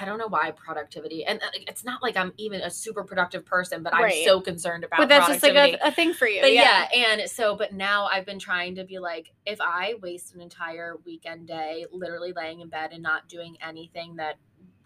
[0.00, 3.44] I don't know why productivity, and uh, it's not like I'm even a super productive
[3.44, 4.96] person, but I'm so concerned about.
[4.98, 6.40] but that's just like a, a thing for you.
[6.40, 6.86] But yeah.
[6.92, 7.18] yeah.
[7.20, 10.96] and so, but now I've been trying to be like, if I waste an entire
[11.04, 14.36] weekend day literally laying in bed and not doing anything that,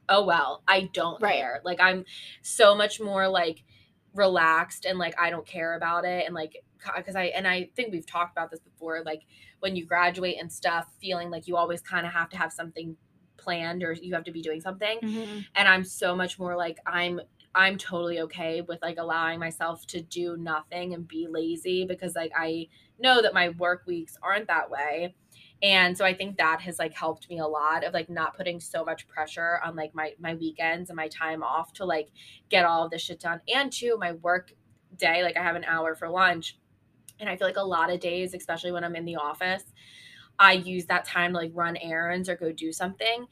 [0.09, 1.37] oh well, I don't Right.
[1.37, 1.61] care.
[1.65, 2.05] Like I'm
[2.43, 3.63] so much more like
[4.15, 6.65] relaxed and like I don't care about it and like
[6.97, 9.03] because I and I think we've talked about this before.
[9.05, 9.23] Like
[9.61, 12.97] when you graduate and stuff, feeling like you always kind of have to have something
[13.37, 15.47] planned or you have to be doing something Mhm.
[15.55, 17.21] and i'm so much more like i'm
[17.59, 22.31] I'm totally okay with like allowing myself to do nothing and be lazy because like
[22.37, 22.69] I
[22.99, 25.15] know that my work weeks aren't that way.
[25.63, 28.61] And so I think that has like helped me a lot of like not putting
[28.61, 32.11] so much pressure on like my my weekends and my time off to like
[32.51, 33.41] get all of this shit done.
[33.49, 34.53] And two, my work
[34.99, 36.59] day, like I have an hour for lunch.
[37.19, 39.65] And I feel like a lot of days, especially when I'm in the office,
[40.39, 43.27] I use that time to like run errands or go do something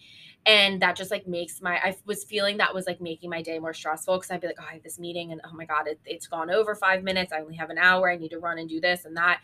[0.47, 3.59] and that just like makes my i was feeling that was like making my day
[3.59, 5.87] more stressful because i'd be like oh i have this meeting and oh my god
[5.87, 8.59] it, it's gone over five minutes i only have an hour i need to run
[8.59, 9.41] and do this and that.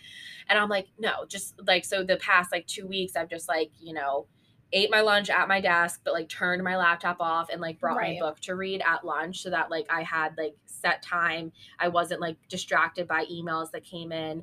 [0.49, 3.71] And i'm like no just like so the past like two weeks i've just like
[3.81, 4.27] you know
[4.73, 7.97] ate my lunch at my desk but like turned my laptop off and like brought
[7.97, 8.19] right.
[8.19, 11.89] my book to read at lunch so that like i had like set time i
[11.89, 14.43] wasn't like distracted by emails that came in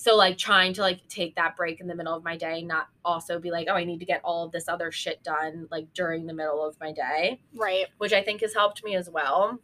[0.00, 2.86] so like trying to like take that break in the middle of my day, not
[3.04, 5.92] also be like, oh, I need to get all of this other shit done like
[5.92, 7.40] during the middle of my day.
[7.52, 7.86] Right.
[7.98, 9.58] Which I think has helped me as well.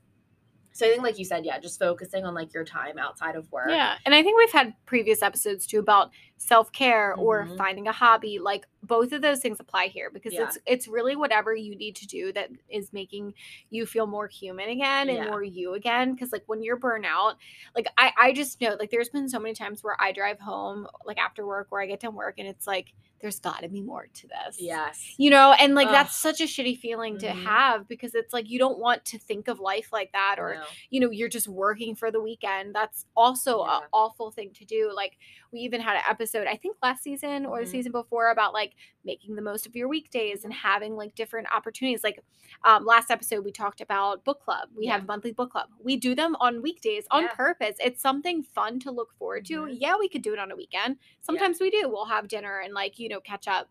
[0.73, 3.51] So I think, like you said, yeah, just focusing on like your time outside of
[3.53, 3.69] work.
[3.69, 7.23] Yeah, and I think we've had previous episodes too about self care mm-hmm.
[7.23, 8.41] or finding a hobby.
[8.43, 10.45] Like both of those things apply here because yeah.
[10.45, 13.35] it's it's really whatever you need to do that is making
[13.71, 15.27] you feel more human again and yeah.
[15.27, 16.13] more you again.
[16.13, 17.35] Because like when you're burnout,
[17.75, 20.87] like I I just know like there's been so many times where I drive home
[21.05, 22.93] like after work where I get done work and it's like
[23.25, 24.59] there's got to be more to this.
[24.61, 25.15] Yes.
[25.17, 25.93] You know, and like Ugh.
[25.95, 27.27] that's such a shitty feeling mm-hmm.
[27.27, 30.57] to have because it's like you don't want to think of life like that or
[30.57, 30.63] no.
[30.91, 32.75] you know, you're just working for the weekend.
[32.75, 33.79] That's also yeah.
[33.79, 34.93] an awful thing to do.
[34.95, 35.17] Like
[35.53, 37.65] we even had an episode I think last season or mm-hmm.
[37.65, 38.74] the season before about like
[39.05, 42.05] making the most of your weekdays and having like different opportunities.
[42.05, 42.21] Like
[42.65, 44.69] um last episode we talked about book club.
[44.77, 44.93] We yeah.
[44.93, 45.69] have monthly book club.
[45.83, 47.35] We do them on weekdays on yeah.
[47.35, 47.77] purpose.
[47.81, 49.63] It's something fun to look forward to.
[49.63, 49.77] Mm-hmm.
[49.79, 50.97] Yeah, we could do it on a weekend.
[51.23, 51.89] Sometimes we do.
[51.89, 53.69] We'll have dinner and like, you know, know catch up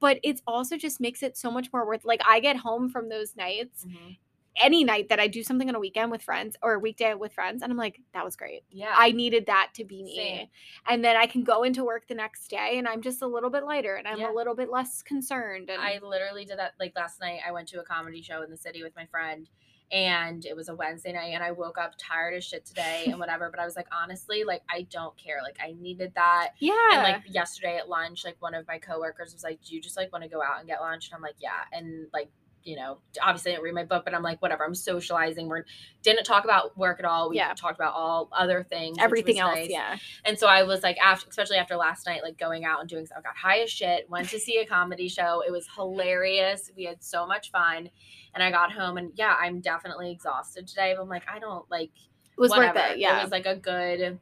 [0.00, 3.08] but it's also just makes it so much more worth like i get home from
[3.08, 4.12] those nights mm-hmm.
[4.60, 7.32] Any night that i do something on a weekend with friends or a weekday with
[7.32, 10.48] friends and i'm like that was great yeah i needed that to be me Same.
[10.88, 13.50] and then i can go into work the next day and i'm just a little
[13.50, 14.30] bit lighter and i'm yeah.
[14.30, 17.68] a little bit less concerned and i literally did that like last night i went
[17.68, 19.48] to a comedy show in the city with my friend
[19.92, 23.18] and it was a Wednesday night and I woke up tired as shit today and
[23.18, 23.50] whatever.
[23.50, 25.40] But I was like, honestly, like I don't care.
[25.42, 26.52] Like I needed that.
[26.58, 26.72] Yeah.
[26.92, 29.98] And like yesterday at lunch, like one of my coworkers was like, Do you just
[29.98, 31.08] like want to go out and get lunch?
[31.08, 31.50] And I'm like, Yeah.
[31.72, 32.30] And like
[32.64, 35.48] you know, obviously I didn't read my book, but I'm like, whatever, I'm socializing.
[35.48, 35.60] We
[36.02, 37.30] didn't talk about work at all.
[37.30, 37.52] We yeah.
[37.54, 38.98] talked about all other things.
[39.00, 39.56] Everything else.
[39.56, 39.70] Nice.
[39.70, 39.96] Yeah.
[40.24, 43.06] And so I was like, after, especially after last night, like going out and doing
[43.06, 45.42] stuff, I got high as shit, went to see a comedy show.
[45.46, 46.70] It was hilarious.
[46.76, 47.90] We had so much fun.
[48.34, 51.70] And I got home and yeah, I'm definitely exhausted today, but I'm like, I don't
[51.70, 51.90] like,
[52.36, 52.78] it was whatever.
[52.78, 52.98] worth it.
[52.98, 53.20] Yeah.
[53.20, 54.18] It was like a good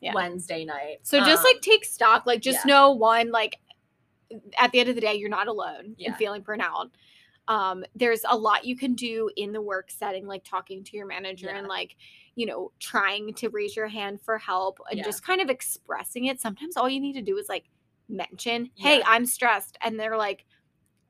[0.00, 0.14] yeah.
[0.14, 0.98] Wednesday night.
[1.02, 2.72] So just um, like take stock, like just yeah.
[2.72, 3.58] know one, like
[4.58, 6.08] at the end of the day, you're not alone yeah.
[6.08, 6.90] in feeling burnout
[7.50, 11.04] um, there's a lot you can do in the work setting, like talking to your
[11.04, 11.58] manager yeah.
[11.58, 11.96] and like,
[12.36, 15.04] you know, trying to raise your hand for help and yeah.
[15.04, 16.40] just kind of expressing it.
[16.40, 17.64] Sometimes all you need to do is like
[18.08, 19.04] mention, hey, yeah.
[19.04, 19.76] I'm stressed.
[19.80, 20.44] And they're like,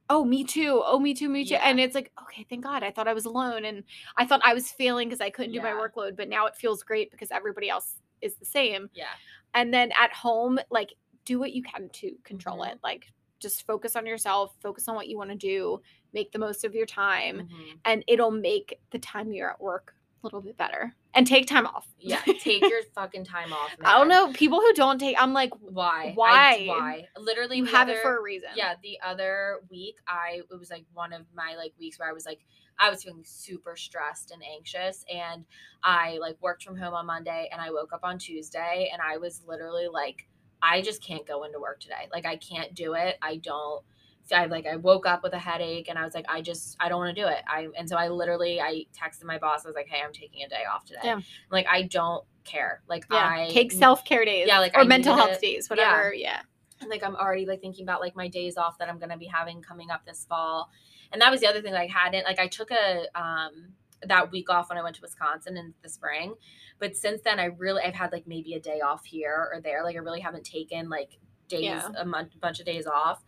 [0.09, 0.83] oh, me too.
[0.83, 1.57] Oh, me too, me too.
[1.57, 2.83] And it's like, okay, thank God.
[2.83, 3.67] I thought I was alone.
[3.67, 3.85] And
[4.17, 6.17] I thought I was failing because I couldn't do my workload.
[6.17, 8.89] But now it feels great because everybody else is the same.
[8.95, 9.05] Yeah.
[9.53, 10.95] And then at home, like,
[11.27, 12.73] do what you can to control mm-hmm.
[12.73, 12.79] it.
[12.83, 15.81] Like, just focus on yourself, focus on what you want to do,
[16.13, 17.77] make the most of your time, mm-hmm.
[17.85, 20.95] and it'll make the time you're at work a little bit better.
[21.13, 21.89] And take time off.
[21.99, 23.71] Yeah, take your fucking time off.
[23.79, 23.91] Man.
[23.91, 25.21] I don't know people who don't take.
[25.21, 26.13] I'm like, why?
[26.15, 26.31] Why?
[26.31, 27.05] I, why?
[27.19, 28.51] Literally, you have other, it for a reason.
[28.55, 32.13] Yeah, the other week, I it was like one of my like weeks where I
[32.13, 32.41] was like,
[32.79, 35.45] I was feeling super stressed and anxious, and
[35.83, 39.17] I like worked from home on Monday, and I woke up on Tuesday, and I
[39.17, 40.29] was literally like
[40.63, 42.09] I just can't go into work today.
[42.13, 43.17] Like I can't do it.
[43.23, 43.85] I don't
[44.33, 46.89] I like I woke up with a headache and I was like, I just I
[46.89, 47.43] don't want to do it.
[47.47, 49.65] I and so I literally I texted my boss.
[49.65, 51.01] I was like, Hey, I'm taking a day off today.
[51.05, 51.21] Yeah.
[51.51, 52.83] Like I don't care.
[52.89, 53.29] Like yeah.
[53.29, 54.47] I take self care days.
[54.47, 55.41] Yeah, like or I mental health it.
[55.41, 56.15] days, whatever.
[56.15, 56.29] Yeah.
[56.29, 56.41] yeah.
[56.81, 59.27] And like I'm already like thinking about like my days off that I'm gonna be
[59.27, 60.71] having coming up this fall.
[61.13, 63.75] And that was the other thing like, I hadn't like I took a um
[64.07, 66.35] that week off when I went to Wisconsin in the spring.
[66.79, 69.85] But since then, I really I've had like maybe a day off here or there.
[69.85, 71.91] Like I really haven't taken like days yeah.
[71.97, 73.23] a month, bunch of days off,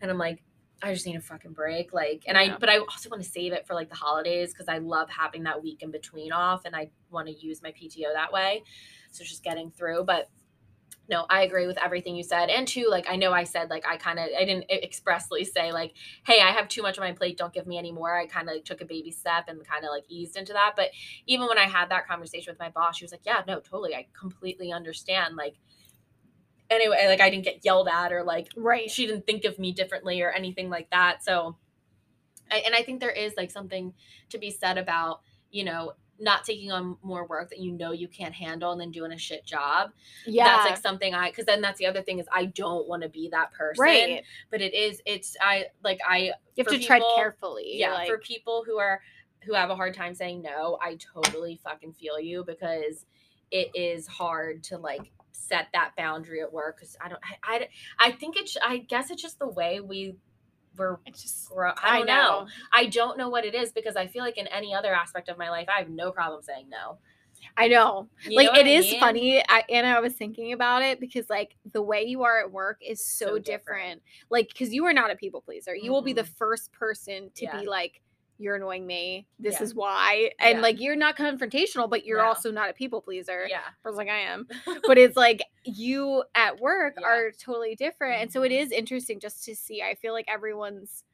[0.00, 0.42] and I'm like.
[0.84, 1.92] I just need a fucking break.
[1.92, 2.54] Like, and yeah.
[2.54, 5.08] I, but I also want to save it for like the holidays because I love
[5.08, 8.64] having that week in between off and I want to use my PTO that way.
[9.12, 10.02] So just getting through.
[10.02, 10.28] But
[11.08, 12.48] no, I agree with everything you said.
[12.48, 15.72] And two, like I know I said like I kind of I didn't expressly say
[15.72, 15.94] like,
[16.24, 18.16] hey, I have too much on my plate, don't give me any more.
[18.16, 20.74] I kind of like, took a baby step and kind of like eased into that.
[20.76, 20.90] But
[21.26, 23.94] even when I had that conversation with my boss, she was like, Yeah, no, totally.
[23.94, 25.36] I completely understand.
[25.36, 25.56] Like
[26.70, 28.90] anyway, like I didn't get yelled at or like right.
[28.90, 31.22] she didn't think of me differently or anything like that.
[31.22, 31.56] So
[32.50, 33.94] I, and I think there is like something
[34.30, 35.92] to be said about, you know,
[36.22, 39.18] not taking on more work that you know you can't handle and then doing a
[39.18, 39.90] shit job.
[40.26, 40.44] Yeah.
[40.44, 43.08] That's like something I because then that's the other thing is I don't want to
[43.08, 43.82] be that person.
[43.82, 44.22] right.
[44.50, 47.72] But it is it's I like I You have to tread carefully.
[47.74, 49.00] yeah like- for people who are
[49.44, 53.04] who have a hard time saying no i totally fucking feel you because
[53.50, 58.08] it is hard to like set that boundary at work because i don't I, I
[58.08, 60.14] i think it's i guess it's just the way we
[60.76, 62.46] were it's just grow i don't know.
[62.72, 65.36] i don't know what it is because i feel like in any other aspect of
[65.38, 66.98] my life i have no problem saying no
[67.56, 68.08] I know.
[68.26, 69.00] You like know it I is mean?
[69.00, 69.42] funny.
[69.48, 72.78] I Anna, I was thinking about it because like the way you are at work
[72.80, 73.44] is so, So different.
[73.46, 74.02] different.
[74.30, 75.74] Like because you are not a people pleaser.
[75.74, 76.36] You will be the Mhm.
[76.36, 77.60] first person to Yeah.
[77.60, 78.00] be like,
[78.38, 79.26] "You're annoying me.
[79.38, 79.62] This Yeah.
[79.64, 80.62] is why." And Yeah.
[80.62, 82.26] like you're not confrontational, but you're No.
[82.28, 83.46] also not a people pleaser.
[83.48, 84.46] yeah I was like, I am.
[84.86, 87.06] But it's like you at work Yeah.
[87.08, 88.20] are totally different.
[88.22, 88.72] And so it Mhm.
[88.72, 89.82] interesting just to see.
[89.82, 91.04] I feel like everyone's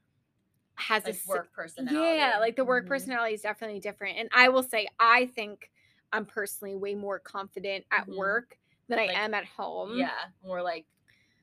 [0.77, 2.89] has like a work personality yeah, like the work Mhm.
[2.89, 4.17] personality is definitely different.
[4.19, 5.71] And I will say, I think
[6.13, 8.17] I'm personally way more confident at Mhm.
[8.17, 8.59] work
[8.89, 9.97] than I am at home.
[9.99, 10.87] yeah more like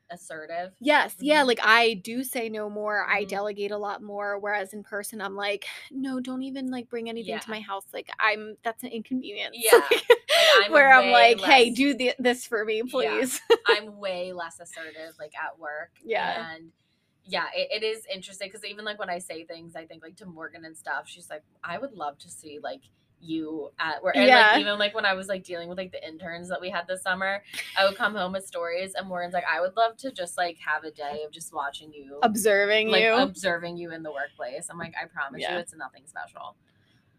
[0.09, 1.47] assertive Yes, yeah, Mhm.
[1.47, 3.05] like I do say no more.
[3.05, 3.29] I Mhm.
[3.29, 4.37] delegate a lot more.
[4.39, 7.85] Whereas in person, I'm like, no, don't even like bring anything to my house.
[7.93, 9.55] Like I'm that's an inconvenience.
[9.59, 9.79] Yeah,
[10.57, 13.41] I'm Where I'm like, hey, do the, this for me, please.
[13.67, 15.91] I'm way less assertive like at work.
[16.03, 16.53] Yeah.
[16.55, 16.71] And
[17.23, 20.15] yeah, it, it is interesting because even like when I say things, I think like
[20.17, 22.81] to Morgan and stuff, she's like, I would love to see like
[23.21, 24.15] you at work.
[24.15, 24.51] And Yeah.
[24.51, 26.87] like even like when I was like dealing with like the interns that we had
[26.87, 27.43] this summer,
[27.77, 30.57] I would come home with stories and Morgan's like, I would love to just like
[30.59, 32.19] have a day of just watching you.
[32.23, 33.13] Observing like you.
[33.13, 34.67] observing you in the workplace.
[34.69, 35.53] I'm like, I promise Yeah.
[35.53, 36.55] you it's nothing special.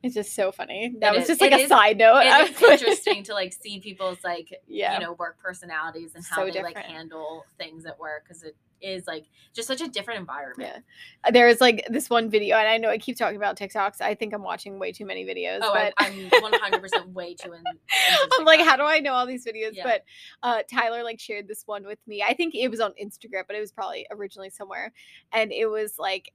[0.03, 0.94] it's just so funny.
[1.01, 2.20] That It was is- just like a is- side note.
[2.22, 4.94] It is interesting to like see people's like Yeah.
[4.94, 8.55] you know work personalities and how So they like handle things at work because it
[8.81, 10.85] is like just such a different environment.
[11.24, 11.31] Yeah.
[11.31, 14.01] There was like this one video, and I know I keep talking about TikToks.
[14.01, 15.61] I think I'm watching way too many videos.
[15.62, 17.62] Oh, but I'm, I'm 100% way too in.
[18.39, 19.70] I'm like, how do I know all these videos?
[19.72, 19.85] Yeah.
[19.85, 20.05] But
[20.43, 22.22] uh, Tyler like shared this one with me.
[22.22, 24.93] I think it was on Instagram, but it was probably originally somewhere.
[25.33, 26.33] And it was like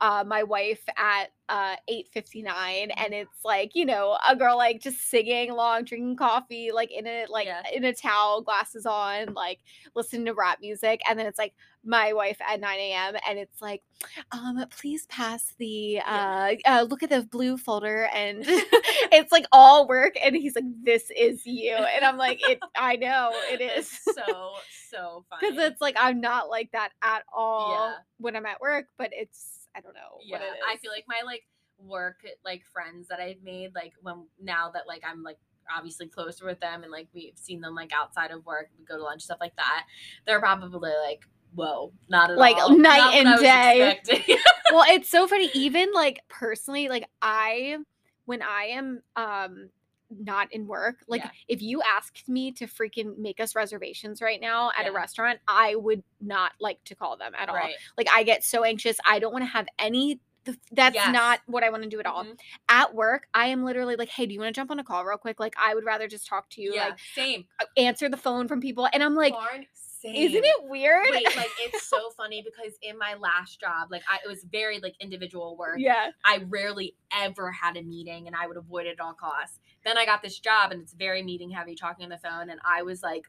[0.00, 5.08] uh, my wife at uh, 8:59, and it's like you know a girl like just
[5.08, 7.62] singing along, drinking coffee, like in a like Yeah.
[7.72, 9.60] in a towel, glasses on, like
[9.94, 13.14] listening to rap music, and then it's like my wife at 9 a.m.
[13.28, 13.82] and it's like,
[14.32, 19.88] um, please pass the uh, uh look at the blue folder and it's like all
[19.88, 21.74] work and he's like, This is you.
[21.74, 23.88] And I'm like, It I know it is.
[23.88, 24.52] So
[24.90, 25.50] so funny.
[25.52, 27.94] Because it's like I'm not like that at all Yeah.
[28.18, 30.60] when I'm at work, but it's I don't know yeah, what it is.
[30.68, 31.42] I feel like my like
[31.78, 35.38] work like friends that I've made like when now that like I'm like
[35.74, 38.96] obviously closer with them and like we've seen them like outside of work, we go
[38.96, 39.84] to lunch stuff like that.
[40.26, 41.22] They're probably like.
[41.54, 42.70] Whoa, not at Like, all.
[42.76, 44.38] night Not and day.
[44.72, 45.50] well, it's so funny.
[45.54, 47.78] Even like personally, like I
[48.26, 49.70] when I am um
[50.10, 51.30] not in work, like Yeah.
[51.48, 55.74] if you asked me to freaking make us reservations right now at a restaurant, I
[55.74, 57.58] would not like to call them at all.
[57.96, 58.96] Like I get so anxious.
[59.06, 60.20] I don't want to have any
[60.72, 61.12] that's Yes.
[61.12, 62.24] not what I want to do at all.
[62.24, 62.38] Mhm.
[62.70, 65.04] At work, I am literally like, "Hey, do you want to jump on a call
[65.04, 67.46] real quick?" Like I would rather just talk to you, Yeah, like same.
[67.76, 68.88] answer the phone from people.
[68.94, 69.66] And I'm like, Lauren,
[70.04, 74.18] "Isn't it weird?" Wait, like it's so funny because in my last job, like I
[74.24, 75.76] it was very like individual work.
[75.78, 76.10] yeah.
[76.24, 79.60] I rarely ever had a meeting and I would avoid it at all costs.
[79.84, 82.50] Then I got this job and it's very meeting heavy, talking on the phone.
[82.50, 83.24] And I was like,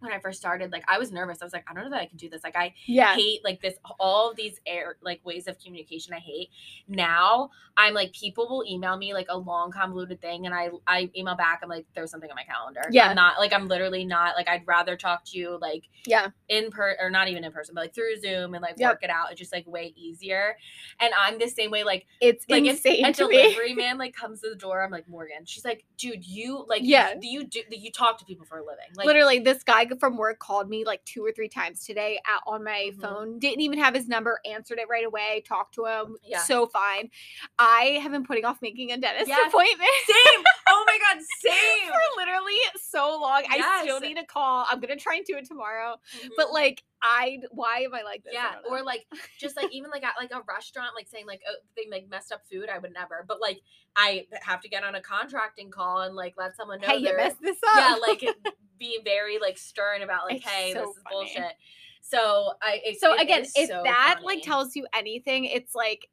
[0.00, 1.38] when I first started, like I was nervous.
[1.40, 2.44] I was like, I don't know that I can do this.
[2.44, 3.14] Like I Yeah.
[3.14, 6.50] hate like this all of these air like ways of communication I hate.
[6.88, 11.10] Now I'm like people will email me like a long convoluted thing and I I
[11.16, 12.82] email back, I'm like, there's something on my calendar.
[12.90, 13.08] Yeah.
[13.08, 16.28] I'm not like I'm literally not like I'd rather talk to you like Yeah.
[16.48, 18.90] in per or not even in person, but like through Zoom and like Yep.
[18.92, 19.30] work it out.
[19.30, 20.56] It's just like way easier.
[21.00, 24.40] And I'm the same way, like It's like insane if a delivery man like comes
[24.42, 25.44] to the door, I'm like Morgan.
[25.44, 27.14] She's like, dude, you like Yeah.
[27.20, 28.84] do you do you talk to people for a living?
[28.94, 32.40] Like Literally, this guy from work called me like two or three times today at,
[32.46, 33.00] on my Mhm.
[33.00, 33.38] phone.
[33.38, 36.16] Didn't even have his number, answered it right away, talked to him.
[36.24, 36.40] Yeah.
[36.42, 37.10] So fine.
[37.58, 39.48] I have been putting off making a dentist Yes.
[39.48, 40.44] appointment same.
[40.68, 41.88] Oh my god, same.
[41.88, 43.44] for literally so long.
[43.48, 44.66] I still need a call.
[44.68, 45.96] I'm gonna try and do it tomorrow.
[46.36, 46.52] But Mhm.
[46.52, 48.32] like, I why am I like this?
[48.34, 49.06] Yeah, or like
[49.38, 52.32] just like even like at like a restaurant, like saying like oh, they like messed
[52.32, 53.24] up food, I would never.
[53.26, 53.60] But like
[53.96, 56.88] I have to get on a contracting call and like let someone know.
[56.88, 57.76] hey, you messed this up.
[57.76, 58.24] yeah, like
[58.78, 61.16] be very like stern about like, It's hey, so this is funny.
[61.16, 61.52] bullshit.
[62.00, 66.08] So I it, so it again if so that like tells you anything it's like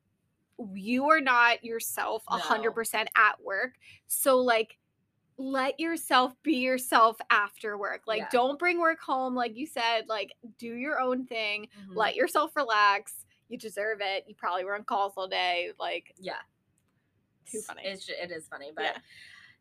[0.74, 3.74] you are not yourself a hundred percent at work
[4.08, 4.78] so like
[5.44, 8.30] let yourself be yourself after work like Yeah.
[8.32, 11.96] don't bring work home like you said like do your own thing Mhm.
[11.96, 16.39] let yourself relax you deserve it you probably were on calls all day like yeah,
[17.46, 17.84] Too funny.
[17.86, 18.98] It's it is funny, but Yeah.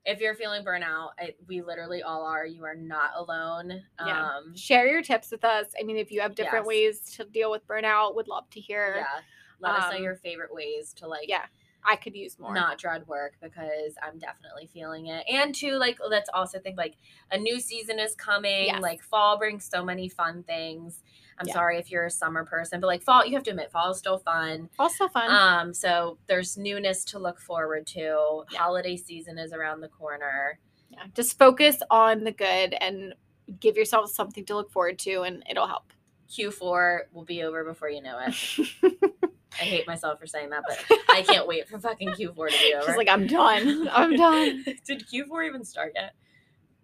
[0.05, 2.47] if you're feeling burnout, I, we literally all are.
[2.47, 3.83] You are not alone.
[4.07, 4.29] Yeah.
[4.37, 5.67] Um, Share your tips with us.
[5.79, 6.69] I mean, if you have different Yes.
[6.69, 8.99] ways to deal with burnout, would love to hear.
[8.99, 9.21] yeah.
[9.59, 11.47] Let us know Um, your favorite ways to like Yeah.
[11.85, 12.55] I could use more.
[12.55, 15.25] not dread work because I'm definitely feeling it.
[15.29, 16.97] And two, like let's also think like
[17.31, 18.67] a new season is coming.
[18.67, 18.81] Yes.
[18.83, 21.03] Like fall brings so many fun things.
[21.39, 21.55] I'm Yeah.
[21.55, 23.99] sorry if you're a summer person, but like fall, you have to admit fall is
[23.99, 24.69] still fun.
[24.79, 25.31] also fun.
[25.31, 28.45] Um, so there's newness to look forward to.
[28.53, 28.59] Yeah.
[28.59, 30.61] Holiday season is around the corner.
[30.91, 31.05] yeah.
[31.15, 33.15] Just focus on the good and
[33.59, 35.93] give yourself something to look forward to, and it'll help.
[36.31, 38.35] Q4 will be over before you know it.
[39.61, 40.79] I hate myself for saying that, but
[41.11, 42.87] I can't wait for fucking Q4 to be over.
[42.87, 43.89] She's like, I'm done.
[43.93, 44.65] I'm done.
[44.87, 46.15] Did Q4 even start yet?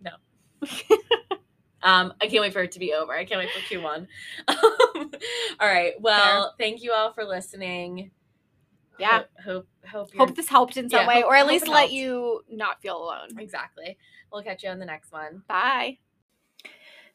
[0.03, 0.11] No.
[1.83, 3.13] um, I can't wait for it to be over.
[3.13, 4.07] I can't wait for Q1.
[4.49, 5.11] Um,
[5.61, 5.95] all right.
[6.01, 8.11] Well, thank you all for listening.
[8.99, 9.23] Yeah.
[9.45, 11.79] Ho- hope hope Hope this helped in some Yeah, way, hope- or at least let
[11.79, 11.93] helped.
[11.93, 13.39] you not feel alone.
[13.39, 13.97] exactly.
[14.33, 15.43] We'll catch you on the next one.
[15.49, 15.99] Bye.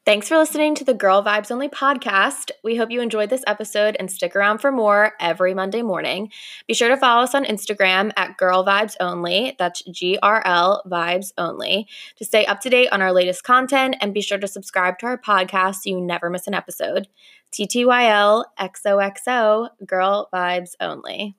[0.04, 2.50] Thanks for listening to the Girl Vibes Only podcast.
[2.62, 6.30] We hope you enjoyed this episode and stick around for more every Monday morning.
[6.68, 9.56] Be sure to follow us on Instagram at Girl Vibes Only.
[9.58, 11.88] That's G R L Vibes Only
[12.18, 15.06] to stay up to date on our latest content and be sure to subscribe to
[15.06, 17.08] our podcast so you never miss an episode.
[17.52, 21.34] TTYL XOXO Girl Vibes Only.